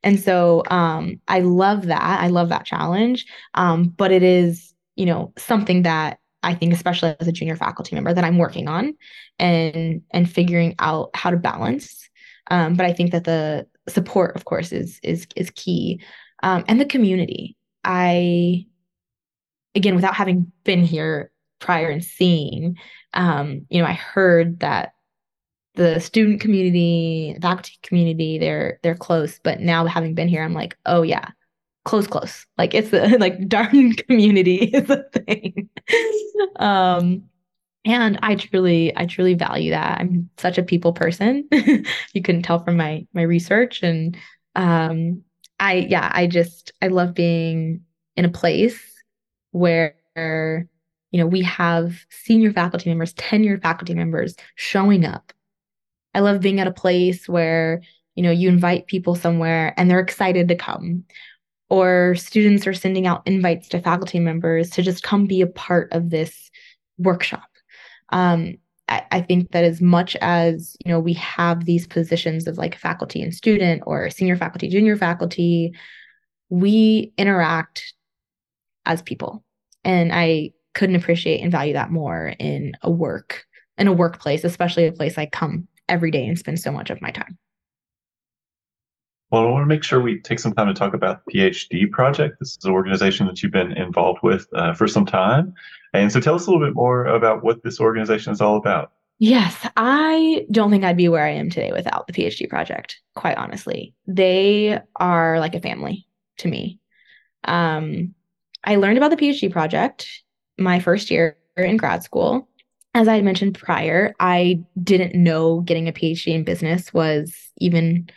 [0.02, 2.20] And so um, I love that.
[2.20, 3.26] I love that challenge.
[3.54, 7.94] Um, but it is you know, something that I think, especially as a junior faculty
[7.94, 8.94] member, that I'm working on
[9.38, 12.08] and and figuring out how to balance.
[12.50, 16.00] Um, but I think that the support, of course, is is is key,
[16.42, 17.56] um, and the community.
[17.84, 18.66] I,
[19.74, 21.30] again, without having been here
[21.60, 22.76] prior and seeing,
[23.14, 24.92] um, you know, I heard that
[25.74, 29.38] the student community, faculty community, they're they're close.
[29.42, 31.30] But now having been here, I'm like, oh yeah,
[31.86, 32.44] close close.
[32.58, 35.70] Like it's the like Darden community is a thing.
[36.56, 37.24] Um
[37.86, 40.00] and i truly i truly value that.
[40.00, 41.48] I'm such a people person.
[42.12, 43.82] You couldn't tell from my my research.
[43.82, 44.16] And
[44.56, 45.22] um
[45.58, 47.80] i yeah i just i love being
[48.16, 48.78] in a place
[49.52, 55.32] where you know we have senior faculty members tenured faculty members showing up.
[56.14, 57.82] I love being at a place where
[58.16, 61.04] you know you invite people somewhere and they're excited to come
[61.68, 65.92] or students are sending out invites to faculty members to just come be a part
[65.92, 66.50] of this
[66.98, 67.48] workshop.
[68.10, 68.56] Um,
[68.88, 72.78] I, I, think that as much as you know we have these positions of like
[72.78, 75.74] faculty and student or senior faculty, junior faculty,
[76.50, 77.92] we interact
[78.84, 79.42] as people,
[79.82, 83.44] and I couldn't appreciate and value that more in a work
[83.78, 87.02] in a workplace, especially a place I come every day and spend so much of
[87.02, 87.38] my time.
[89.30, 91.90] Well, I want to make sure we take some time to talk about the PhD
[91.90, 92.36] project.
[92.38, 95.52] This is an organization that you've been involved with uh, for some time.
[95.92, 98.92] And so tell us a little bit more about what this organization is all about.
[99.18, 103.36] Yes, I don't think I'd be where I am today without the PhD project, quite
[103.36, 103.94] honestly.
[104.06, 106.06] They are like a family
[106.38, 106.78] to me.
[107.44, 108.14] Um,
[108.62, 110.08] I learned about the PhD project
[110.58, 112.48] my first year in grad school.
[112.94, 118.08] As I had mentioned prior, I didn't know getting a PhD in business was even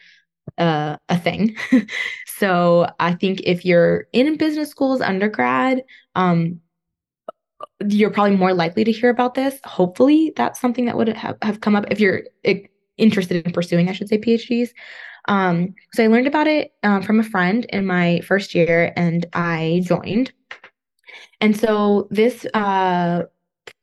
[0.58, 1.56] uh, a thing.
[2.28, 5.84] so I think if you're in business schools undergrad,
[6.16, 6.60] um,
[7.88, 9.60] you're probably more likely to hear about this.
[9.64, 12.24] Hopefully, that's something that would have, have come up if you're
[12.98, 14.70] interested in pursuing, I should say, PhDs.
[15.28, 19.26] Um, so I learned about it um, from a friend in my first year, and
[19.34, 20.32] I joined.
[21.42, 23.24] And so this uh,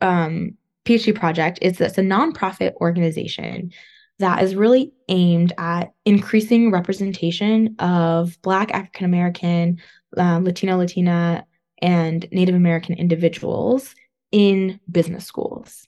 [0.01, 3.73] um, PhD project is it's a nonprofit organization
[4.19, 9.79] that is really aimed at increasing representation of Black, African American,
[10.17, 11.45] um, Latino, Latina,
[11.83, 13.95] and Native American individuals
[14.33, 15.87] in business schools.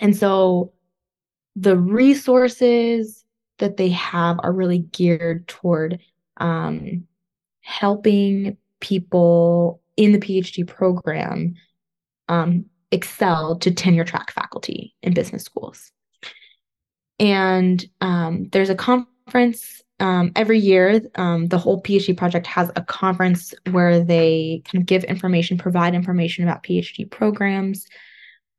[0.00, 0.72] And so
[1.54, 3.24] the resources
[3.58, 6.00] that they have are really geared toward
[6.38, 7.06] um,
[7.60, 11.54] helping people in the PhD program
[12.28, 15.92] um, excel to tenure track faculty in business schools.
[17.18, 21.00] And um, there's a conference um, every year.
[21.14, 25.94] Um, the whole PhD project has a conference where they kind of give information, provide
[25.94, 27.86] information about PhD programs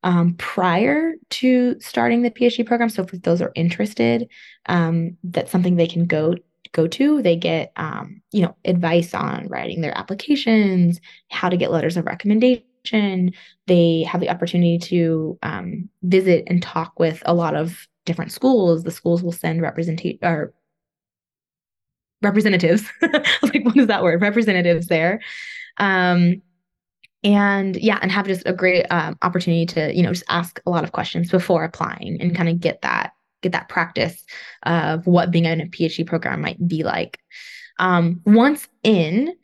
[0.02, 2.88] um, prior to starting the PhD program.
[2.88, 4.28] So if those are interested,
[4.66, 6.34] um, that's something they can go
[6.72, 7.22] go to.
[7.22, 11.00] They get um, you know advice on writing their applications,
[11.30, 13.32] how to get letters of recommendation.
[13.66, 18.82] They have the opportunity to um, visit and talk with a lot of different schools,
[18.82, 20.52] the schools will send representate or
[22.22, 22.84] representatives.
[23.02, 24.20] like, what is that word?
[24.20, 25.20] Representatives there.
[25.76, 26.42] Um,
[27.24, 30.70] and yeah and have just a great um, opportunity to you know just ask a
[30.70, 34.24] lot of questions before applying and kind of get that get that practice
[34.64, 37.18] of what being in a phd program might be like
[37.80, 39.34] um, once in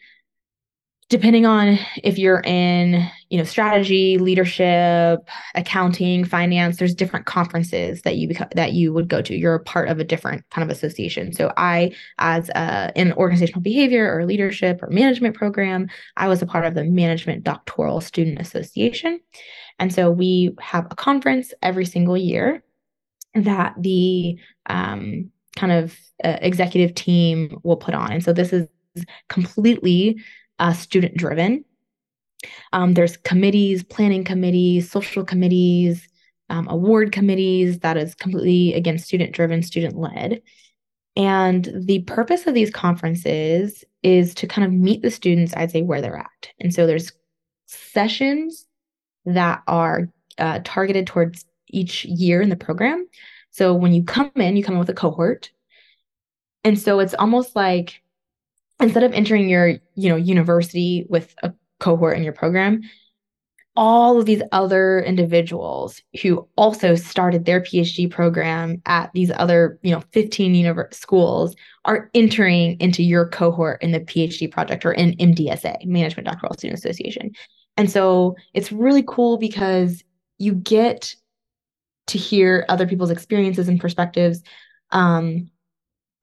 [1.09, 5.21] depending on if you're in you know strategy leadership
[5.55, 9.37] accounting finance there's different conferences that you beca- that you would go to.
[9.37, 11.33] You're a part of a different kind of association.
[11.33, 16.47] So i as a, in organizational behavior or leadership or management program i was a
[16.47, 19.21] part of the management doctoral student association.
[19.79, 22.63] And so we have a conference every single year
[23.35, 28.13] that the um, kind of uh, executive team will put on.
[28.13, 28.69] And so this is
[29.29, 30.23] completely
[30.59, 31.65] uh, student driven.
[32.73, 36.07] Um, there's committees, planning committees, social committees,
[36.51, 40.43] um, award committees that is completely, again, student driven, student led.
[41.17, 45.83] And the purpose of these conferences is to kind of meet the students, I'd say,
[45.83, 46.51] where they're at.
[46.61, 47.13] And so there's
[47.67, 48.67] sessions
[49.25, 53.07] that are uh, targeted towards each year in the program.
[53.51, 55.51] So when you come in, you come in with a cohort.
[56.65, 58.03] And so it's almost like
[58.81, 62.83] instead of entering your you know university with a cohort in your program
[63.77, 69.91] all of these other individuals who also started their phd program at these other you
[69.91, 75.13] know 15 univer- schools are entering into your cohort in the phd project or in
[75.17, 77.33] mdsa management doctoral student association.
[77.77, 80.03] And so it's really cool because
[80.39, 81.15] you get
[82.09, 84.43] to hear other people's experiences and perspectives
[84.91, 85.51] um,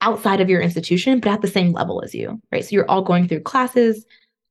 [0.01, 2.63] outside of your institution, but at the same level as you, right?
[2.63, 4.05] So you're all going through classes,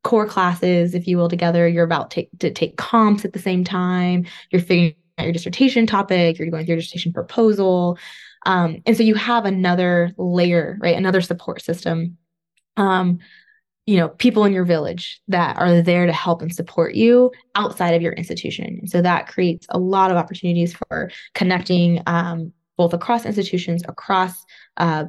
[0.05, 1.68] core classes, if you will, together.
[1.68, 4.26] You're about to, to take comps at the same time.
[4.51, 6.38] You're figuring out your dissertation topic.
[6.38, 7.98] You're going through your dissertation proposal.
[8.46, 10.96] Um, and so you have another layer, right?
[10.96, 12.16] Another support system.
[12.76, 13.18] Um,
[13.86, 17.94] you know, people in your village that are there to help and support you outside
[17.94, 18.78] of your institution.
[18.80, 24.44] And so that creates a lot of opportunities for connecting um, both across institutions, across
[24.76, 25.04] uh,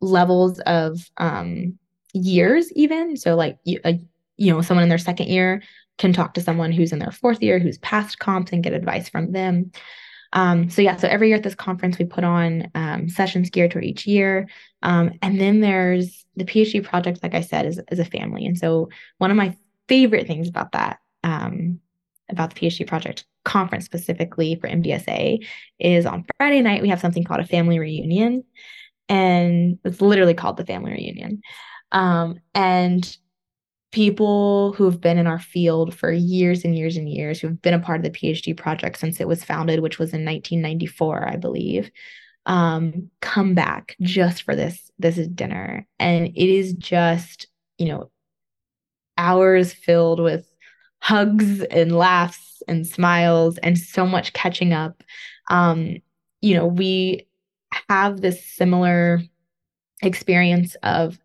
[0.00, 1.78] levels of um,
[2.12, 3.16] years, even.
[3.16, 3.94] So, like, you, uh,
[4.36, 5.62] you know, someone in their second year
[5.98, 9.08] can talk to someone who's in their fourth year who's past comps and get advice
[9.08, 9.70] from them.
[10.32, 13.70] Um, so yeah, so every year at this conference we put on um, sessions geared
[13.70, 14.48] toward each year,
[14.82, 17.20] um, and then there's the PhD project.
[17.22, 19.56] Like I said, is is a family, and so one of my
[19.88, 21.80] favorite things about that um,
[22.28, 25.46] about the PhD project conference specifically for MDSA
[25.78, 28.44] is on Friday night we have something called a family reunion,
[29.08, 31.40] and it's literally called the family reunion.
[31.92, 33.16] Um, and
[33.92, 37.74] people who have been in our field for years and years and years, who've been
[37.74, 41.36] a part of the PhD project since it was founded, which was in 1994, I
[41.36, 41.90] believe,
[42.46, 47.48] um, come back just for this this dinner, and it is just
[47.78, 48.10] you know
[49.18, 50.46] hours filled with
[51.00, 55.02] hugs and laughs and smiles and so much catching up.
[55.48, 55.98] Um,
[56.40, 57.25] you know, we
[57.88, 59.20] have this similar
[60.02, 61.18] experience of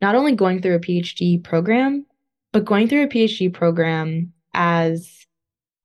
[0.00, 2.06] not only going through a PhD program,
[2.52, 5.26] but going through a PhD program as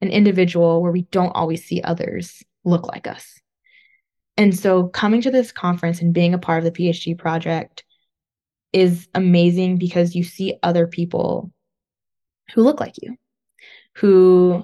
[0.01, 3.39] an individual where we don't always see others look like us.
[4.37, 7.83] And so coming to this conference and being a part of the PhD project
[8.73, 11.51] is amazing because you see other people
[12.53, 13.15] who look like you,
[13.95, 14.63] who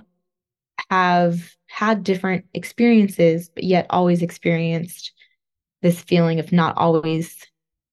[0.90, 5.12] have had different experiences, but yet always experienced
[5.84, 7.46] this feeling of not always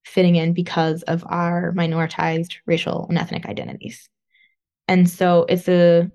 [0.06, 4.08] fitting in because of our minoritized racial and ethnic identities.
[4.88, 6.10] And so it's a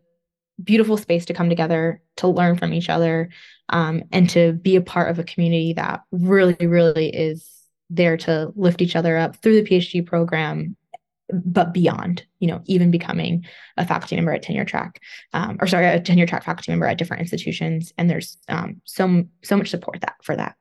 [0.64, 3.30] beautiful space to come together, to learn from each other,
[3.70, 7.52] um, and to be a part of a community that really, really is
[7.90, 10.76] there to lift each other up through the PhD program,
[11.32, 13.46] but beyond, you know, even becoming
[13.78, 15.02] a faculty member at tenure track,
[15.34, 17.94] um, or sorry, a tenure track faculty member at different institutions.
[17.98, 20.56] And there's um, so so much support that for that.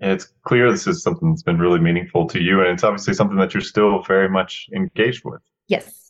[0.00, 3.14] And it's clear this is something that's been really meaningful to you, and it's obviously
[3.14, 5.40] something that you're still very much engaged with.
[5.68, 6.04] Yes.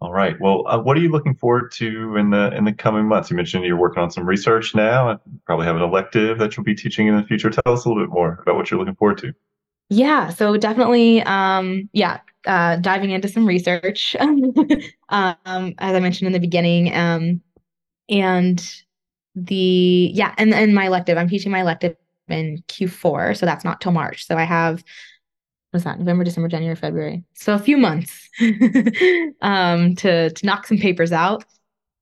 [0.00, 0.38] All right.
[0.40, 3.30] Well, uh, what are you looking forward to in the in the coming months?
[3.30, 6.64] You mentioned you're working on some research now, and probably have an elective that you'll
[6.64, 7.48] be teaching in the future.
[7.48, 9.32] Tell us a little bit more about what you're looking forward to.
[9.88, 10.30] Yeah.
[10.30, 16.40] So definitely, um, yeah, uh, diving into some research, um, as I mentioned in the
[16.40, 17.40] beginning, um,
[18.10, 18.62] and
[19.34, 21.16] the yeah, and and my elective.
[21.16, 21.96] I'm teaching my elective
[22.28, 24.26] in Q4, so that's not till March.
[24.26, 24.82] So I have
[25.70, 25.98] what's that?
[25.98, 27.22] November, December, January, February.
[27.34, 28.28] So a few months
[29.42, 31.44] um, to to knock some papers out,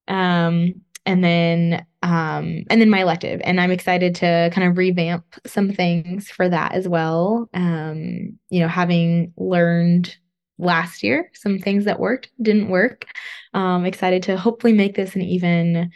[0.09, 0.75] um,
[1.07, 3.41] and then um, and then my elective.
[3.45, 7.49] And I'm excited to kind of revamp some things for that as well.
[7.55, 10.17] Um, you know, having learned
[10.59, 13.07] last year, some things that worked, didn't work.
[13.55, 15.91] Um, excited to hopefully make this an even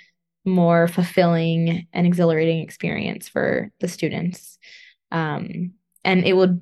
[0.49, 4.59] more fulfilling and exhilarating experience for the students.
[5.11, 5.73] Um,
[6.05, 6.61] and it would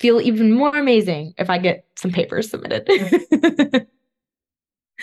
[0.00, 2.88] feel even more amazing if I get some papers submitted.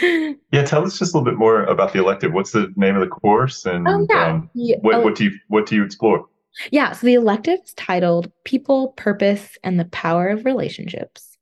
[0.02, 2.34] yeah, tell us just a little bit more about the elective.
[2.34, 4.26] What's the name of the course, and oh, yeah.
[4.26, 4.78] um, yeah.
[4.82, 6.26] what, what do you what do you explore?
[6.72, 11.38] Yeah, so the elective is titled "People, Purpose, and the Power of Relationships."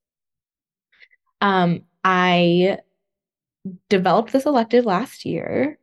[1.42, 2.78] Um, I
[3.90, 5.78] developed this elective last year,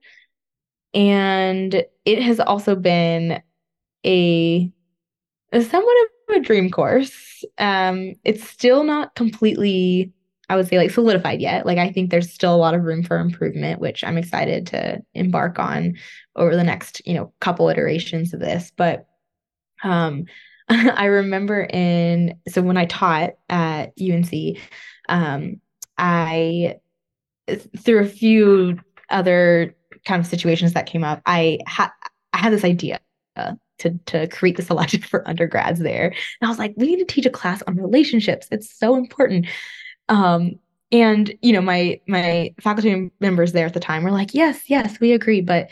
[0.99, 3.41] and it has also been
[4.05, 4.73] a,
[5.53, 5.97] somewhat
[6.29, 7.45] of a dream course.
[7.57, 10.13] Um, it's still not completely
[10.51, 11.67] I would say like solidified yet.
[11.67, 15.03] Like I think there's still a lot of room for improvement, which I'm excited to
[15.13, 15.99] embark on
[16.37, 18.73] over the next, you know, couple iterations of this.
[18.75, 19.07] But
[19.85, 20.25] um
[20.71, 24.59] I remember in so when I taught at UNC,
[25.09, 25.61] um,
[25.99, 26.77] I
[27.79, 28.79] through a few
[29.11, 29.75] other
[30.05, 31.91] kind of situations that came up, I had
[32.33, 33.01] I had this idea
[33.79, 36.09] to to create this elective for undergrads there.
[36.09, 38.49] And I was like, we need to teach a class on relationships.
[38.51, 39.47] It's so important.
[40.09, 40.59] Um,
[40.91, 44.99] and you know, my my faculty members there at the time were like, "Yes, yes,
[45.01, 45.69] we agree, but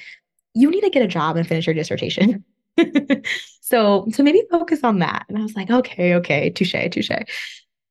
[0.53, 2.45] you need to get a job and finish your dissertation."
[3.63, 5.25] so, so maybe focus on that.
[5.29, 7.11] And I was like, "Okay, okay, touche, touche."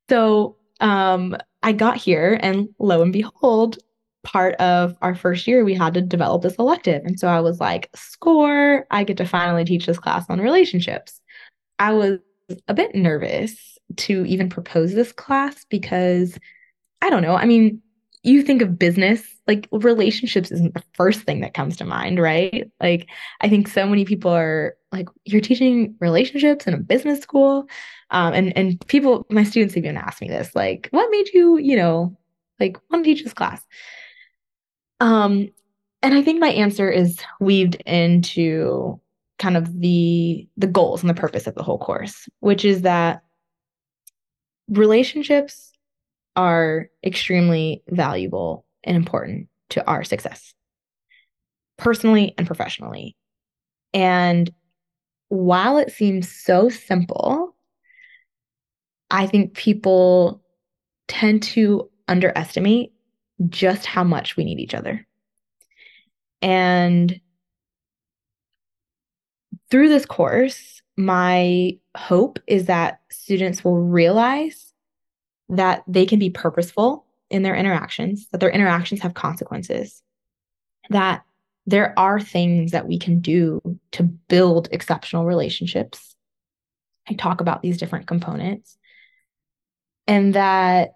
[0.07, 3.79] So, um, I got here, and lo and behold,
[4.25, 7.03] part of our first year, we had to develop this elective.
[7.05, 11.21] And so I was like, score, I get to finally teach this class on relationships.
[11.79, 12.19] I was
[12.67, 16.37] a bit nervous to even propose this class because
[17.01, 17.35] I don't know.
[17.35, 17.81] I mean,
[18.23, 22.69] you think of business, like relationships isn't the first thing that comes to mind, right?
[22.81, 23.07] Like,
[23.41, 27.67] I think so many people are like, you're teaching relationships in a business school.
[28.09, 31.75] Um, and and people, my students even ask me this, like, what made you, you
[31.75, 32.17] know,
[32.59, 33.61] like want to teach this class?
[34.99, 35.49] Um,
[36.01, 38.99] and I think my answer is weaved into
[39.37, 43.23] kind of the the goals and the purpose of the whole course, which is that
[44.69, 45.71] relationships
[46.35, 50.53] are extremely valuable and important to our success,
[51.77, 53.15] personally and professionally.
[53.93, 54.51] And
[55.29, 57.55] while it seems so simple,
[59.09, 60.41] I think people
[61.07, 62.91] tend to underestimate
[63.49, 65.05] just how much we need each other.
[66.41, 67.19] And
[69.71, 74.71] through this course, my hope is that students will realize
[75.49, 80.01] that they can be purposeful in their interactions, that their interactions have consequences,
[80.89, 81.23] that
[81.65, 83.61] there are things that we can do
[83.91, 86.15] to build exceptional relationships.
[87.09, 88.77] I talk about these different components.
[90.07, 90.91] And that,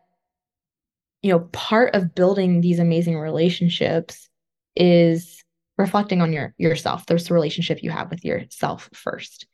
[1.22, 4.30] you know, part of building these amazing relationships
[4.76, 5.44] is
[5.78, 7.06] reflecting on your yourself.
[7.06, 9.48] There's the relationship you have with yourself first.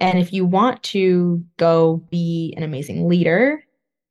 [0.00, 3.64] And if you want to go be an amazing leader,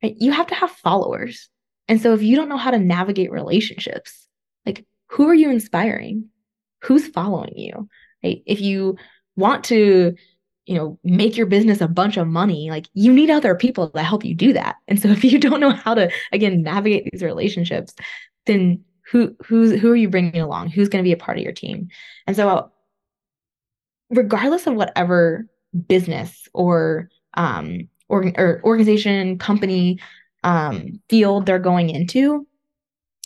[0.04, 1.50] right, you have to have followers.
[1.88, 4.28] And so if you don't know how to navigate relationships,
[4.66, 6.30] like who are you inspiring?
[6.84, 7.88] Who's following you?
[8.24, 8.44] Right?
[8.46, 8.98] If you
[9.38, 10.16] want to,
[10.68, 14.04] you know, make your business a bunch of money, like you need other people to
[14.04, 14.76] help you do that.
[14.88, 17.96] And so if you don't know how to again navigate these relationships,
[18.46, 20.70] then who who's who are you bringing along?
[20.70, 21.88] Who's going to be a part of your team?
[22.28, 22.70] And so
[24.10, 25.48] regardless of whatever
[25.88, 30.00] business or um, or, or organization, company,
[30.44, 32.46] um, field they're going into,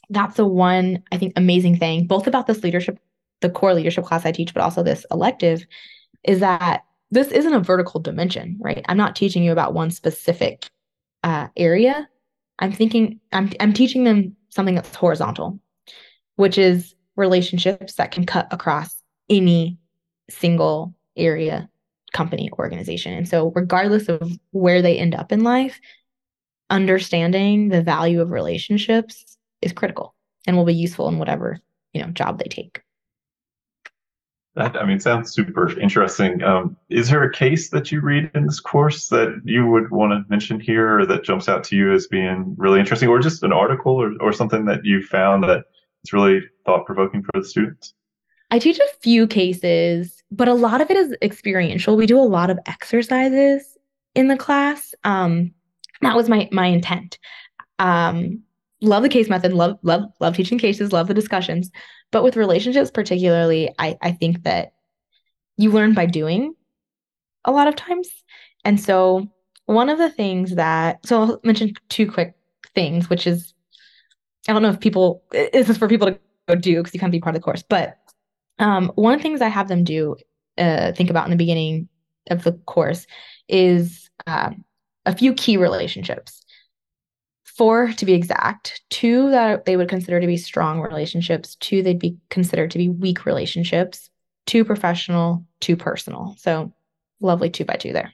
[0.10, 3.00] that's the one I think amazing thing, both about this leadership,
[3.42, 5.66] the core leadership class I teach, but also this elective,
[6.24, 8.84] is that this isn't a vertical dimension, right?
[8.88, 10.70] I'm not teaching you about one specific
[11.24, 12.08] uh, area.
[12.60, 15.60] I'm thinking I'm I'm teaching them something that's horizontal,
[16.36, 18.96] which is relationships that can cut across
[19.30, 19.78] any
[20.30, 21.70] single area
[22.14, 23.14] company organization.
[23.14, 25.80] And so, regardless of where they end up in life,
[26.70, 30.16] understanding the value of relationships is critical
[30.48, 31.60] and will be useful in whatever
[31.94, 32.82] you know job they take.
[34.56, 36.44] That I mean, sounds super interesting.
[36.44, 40.12] Um, is there a case that you read in this course that you would want
[40.12, 43.44] to mention here, or that jumps out to you as being really interesting, or just
[43.44, 45.64] an article or, or something that you found that
[46.04, 47.94] is really thought provoking for the students?
[48.52, 51.96] I teach a few cases, but a lot of it is experiential.
[51.96, 53.78] We do a lot of exercises
[54.16, 54.94] in the class.
[55.06, 55.54] Um,
[56.02, 57.18] that was my my intent.
[57.80, 58.42] Um,
[58.82, 61.72] love the case method, love love love teaching cases, love the discussions.
[62.12, 64.74] But with relationships particularly, I I think that
[65.58, 66.56] you learn by doing
[67.46, 68.10] a lot of times.
[68.66, 69.28] And so
[69.66, 72.36] one of the things that so I'll mention two quick
[72.76, 73.54] things, which is
[74.48, 77.12] I don't know if people this is for people to go do because you can't
[77.12, 77.98] be part of the course, but
[78.60, 80.16] um, one of the things I have them do,
[80.58, 81.90] uh, think about in the beginning
[82.30, 83.08] of the course,
[83.48, 84.64] is um,
[85.06, 86.41] a few key relationships.
[87.56, 92.00] Four to be exact, two that they would consider to be strong relationships, two they'd
[92.00, 94.10] be considered to be weak relationships,
[94.46, 96.36] two professional, two personal.
[96.40, 96.74] So
[97.20, 98.14] lovely two by two there.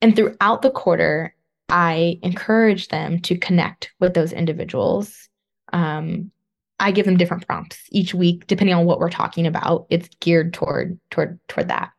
[0.00, 1.34] And throughout the quarter,
[1.68, 5.28] I encourage them to connect with those individuals.
[5.72, 6.30] Um,
[6.78, 9.86] I give them different prompts each week, depending on what we're talking about.
[9.90, 11.90] It's geared toward toward toward that.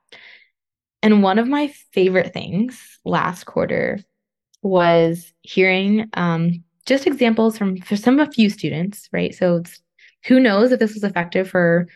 [1.02, 4.00] And one of my favorite things last quarter
[4.62, 9.34] was hearing um, just examples from for some of a few students, right?
[9.34, 9.64] So
[10.26, 11.88] who knows if this was effective for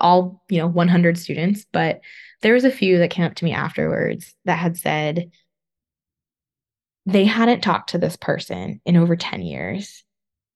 [0.00, 2.00] all you know 100 students, but
[2.42, 5.30] there was a few that came up to me afterwards that had said
[7.06, 10.04] they hadn't talked to this person in over 10 years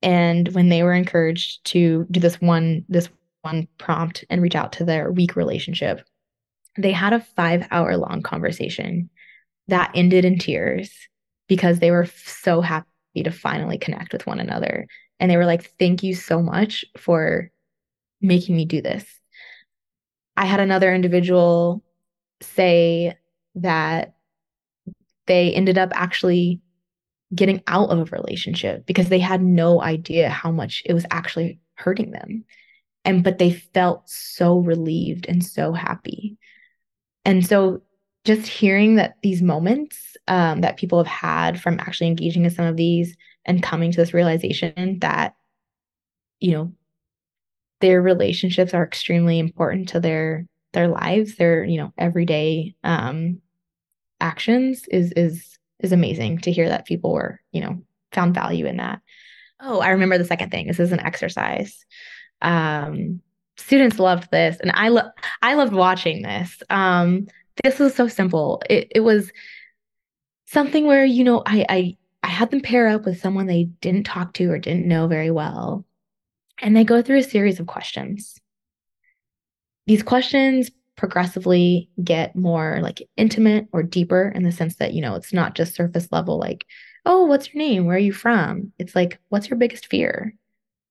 [0.02, 3.08] and when they were encouraged to do this one this
[3.42, 6.02] one prompt and reach out to their weak relationship
[6.78, 9.10] they had a 5 hour long conversation
[9.68, 10.92] that ended in tears
[11.48, 12.86] because they were so happy
[13.22, 14.86] to finally connect with one another
[15.20, 17.50] and they were like thank you so much for
[18.20, 19.04] making me do this
[20.36, 21.82] i had another individual
[22.42, 23.16] say
[23.54, 24.14] that
[25.26, 26.60] they ended up actually
[27.34, 31.58] getting out of a relationship because they had no idea how much it was actually
[31.74, 32.44] hurting them.
[33.04, 36.38] And but they felt so relieved and so happy.
[37.24, 37.82] And so
[38.24, 42.66] just hearing that these moments um, that people have had from actually engaging in some
[42.66, 45.34] of these and coming to this realization that,
[46.40, 46.72] you know,
[47.80, 53.40] their relationships are extremely important to their their lives, their, you know, everyday um,
[54.20, 58.78] actions is is is amazing to hear that people were, you know, found value in
[58.78, 59.00] that.
[59.60, 60.66] Oh, I remember the second thing.
[60.66, 61.84] This is an exercise.
[62.42, 63.20] Um,
[63.56, 65.10] students loved this, and I love
[65.42, 66.62] I loved watching this.
[66.68, 67.26] Um,
[67.62, 68.62] this was so simple.
[68.68, 69.30] It it was
[70.46, 74.04] something where you know I I I had them pair up with someone they didn't
[74.04, 75.84] talk to or didn't know very well,
[76.60, 78.40] and they go through a series of questions.
[79.86, 85.14] These questions progressively get more like intimate or deeper in the sense that, you know,
[85.14, 86.64] it's not just surface level, like,
[87.04, 87.84] oh, what's your name?
[87.84, 88.72] Where are you from?
[88.78, 90.34] It's like, what's your biggest fear?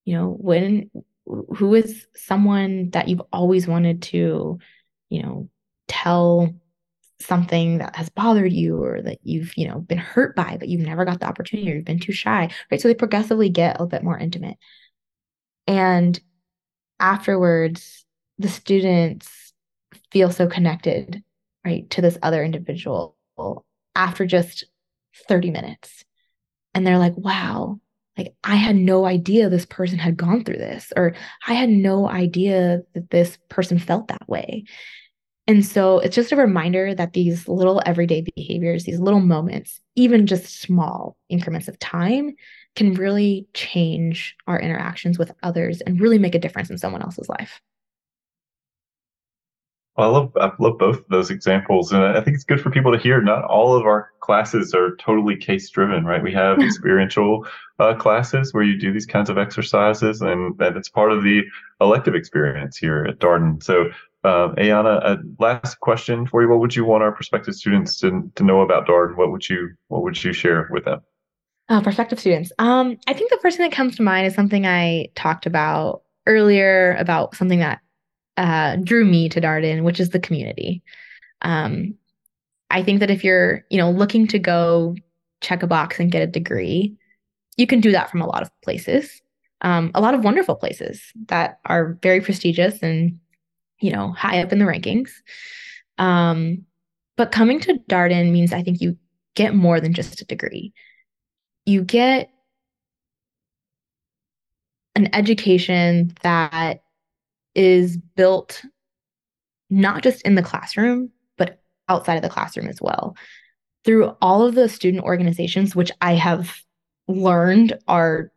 [0.06, 0.92] You know, when,
[1.26, 4.60] who is someone that you've always wanted to,
[5.10, 5.50] you know,
[5.88, 6.54] tell
[7.20, 10.86] something that has bothered you or that you've, you know, been hurt by, but you've
[10.86, 12.82] never got the opportunity or you've been too shy, right?
[12.82, 14.58] So they progressively get a little bit more intimate.
[15.68, 16.20] And
[17.00, 18.06] afterwards,
[18.38, 19.54] the students
[20.12, 21.24] feel so connected,
[21.66, 23.16] right, to this other individual
[23.96, 24.66] after just
[25.28, 26.04] 30 minutes.
[26.74, 27.80] And they're like, wow,
[28.18, 31.16] like I had no idea this person had gone through this, or
[31.48, 34.66] I had no idea that this person felt that way.
[35.48, 40.26] And so it's just a reminder that these little everyday behaviors, these little moments, even
[40.26, 42.36] just small increments of time,
[42.76, 47.30] can really change our interactions with others and really make a difference in someone else's
[47.30, 47.62] life.
[49.98, 52.70] Well, I love I love both of those examples, and I think it's good for
[52.70, 53.22] people to hear.
[53.22, 56.22] Not all of our classes are totally case driven, right?
[56.22, 57.48] We have experiential
[57.80, 61.44] uh, classes where you do these kinds of exercises, and, and it's part of the
[61.80, 63.64] elective experience here at Darden.
[63.64, 63.86] So,
[64.26, 68.32] um, Ayana, a last question for you: What would you want our prospective students to
[68.36, 69.16] to know about Darden?
[69.18, 71.02] What would you What would you share with them?
[71.68, 72.52] Uh, prospective students.
[72.60, 76.04] Um, I think the first thing that comes to mind is something I talked about
[76.28, 77.80] earlier about something that
[78.38, 80.84] uh, drew me to Darden, which is the community.
[81.42, 81.96] Um,
[82.70, 84.96] I think that if you're, you know, looking to go
[85.42, 86.96] check a box and get a degree,
[87.58, 89.22] you can do that from a lot of places,
[89.62, 93.20] um, a lot of wonderful places that are very prestigious and,
[93.86, 95.12] you know, high up in the rankings.
[96.00, 96.66] Um,
[97.18, 98.98] but coming to Darden means I think you
[99.36, 100.74] get more than just a degree.
[101.68, 102.32] You get
[104.96, 106.82] an education that
[107.54, 108.64] is built
[109.70, 113.16] not just in the classroom, but outside of the classroom as well.
[113.84, 116.56] Through all of the student organizations, which I have
[117.08, 118.32] learned are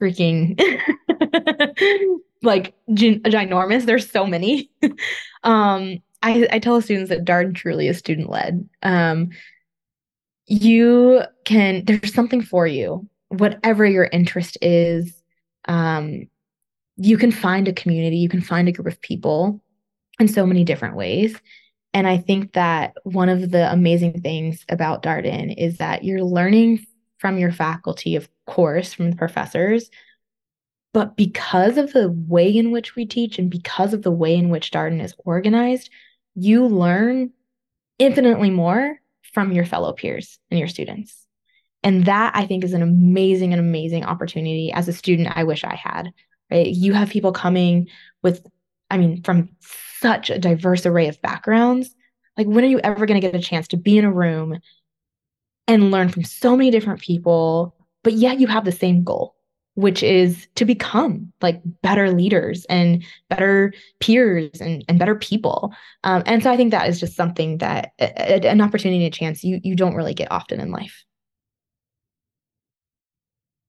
[0.00, 0.58] freaking
[2.44, 3.86] like gin- ginormous.
[3.86, 4.70] There's so many.
[5.42, 8.68] um, I, I tell the students that Darden truly is student led.
[8.82, 9.30] Um,
[10.46, 15.22] you can, there's something for you, whatever your interest is.
[15.66, 16.28] Um,
[16.96, 19.60] you can find a community, you can find a group of people
[20.20, 21.36] in so many different ways.
[21.92, 26.84] And I think that one of the amazing things about Darden is that you're learning
[27.18, 29.90] from your faculty of course from the professors.
[30.94, 34.48] But because of the way in which we teach and because of the way in
[34.48, 35.90] which Darden is organized,
[36.36, 37.32] you learn
[37.98, 39.00] infinitely more
[39.32, 41.26] from your fellow peers and your students.
[41.82, 45.64] And that I think is an amazing and amazing opportunity as a student I wish
[45.64, 46.12] I had.
[46.48, 46.68] Right?
[46.68, 47.88] You have people coming
[48.22, 48.46] with
[48.88, 49.48] I mean from
[50.00, 51.92] such a diverse array of backgrounds.
[52.38, 54.60] Like when are you ever going to get a chance to be in a room
[55.66, 57.74] and learn from so many different people,
[58.04, 59.34] but yet you have the same goal,
[59.74, 65.72] which is to become like better leaders and better peers and, and better people.
[66.04, 69.44] Um, and so I think that is just something that a, an opportunity, a chance
[69.44, 71.04] you you don't really get often in life.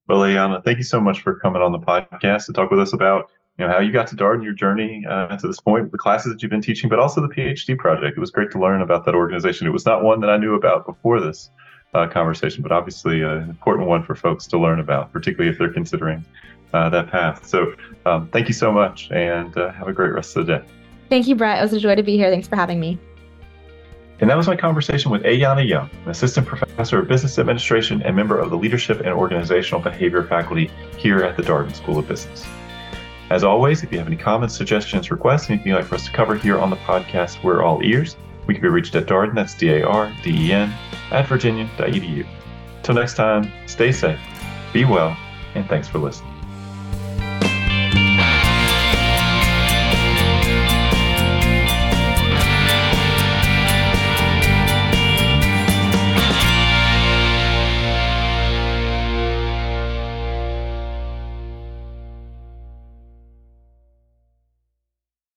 [0.08, 2.94] Well, Ayana, thank you so much for coming on the podcast to talk with us
[2.94, 5.98] about you know how you got to Darden, your journey uh, to this point, the
[5.98, 8.18] classes that you've been teaching, but also the PhD project.
[8.18, 9.66] It was great to learn about that organization.
[9.66, 11.50] It was not one that I knew about before this
[11.96, 15.74] uh, conversation, but obviously an important one for folks to learn about, particularly if they're
[15.74, 16.24] considering
[16.74, 17.48] uh, that path.
[17.48, 17.74] So,
[18.06, 20.66] um, thank you so much, and uh, have a great rest of the day.
[21.10, 21.60] Thank you, Brett.
[21.60, 22.30] It was a joy to be here.
[22.30, 23.00] Thanks for having me.
[24.20, 28.16] And that was my conversation with Ayana Younge, an assistant professor of business administration and
[28.16, 32.46] member of the leadership and organizational behavior faculty here at the Darden School of Business.
[33.30, 36.12] As always, if you have any comments, suggestions, requests, anything you'd like for us to
[36.12, 38.16] cover here on the podcast, we're all ears.
[38.48, 40.74] We can be reached at Darden, that's D A R D E N,
[41.12, 42.28] at virginia.edu.
[42.84, 44.20] Till next time, stay safe,
[44.74, 45.18] be well,
[45.56, 46.35] and thanks for listening.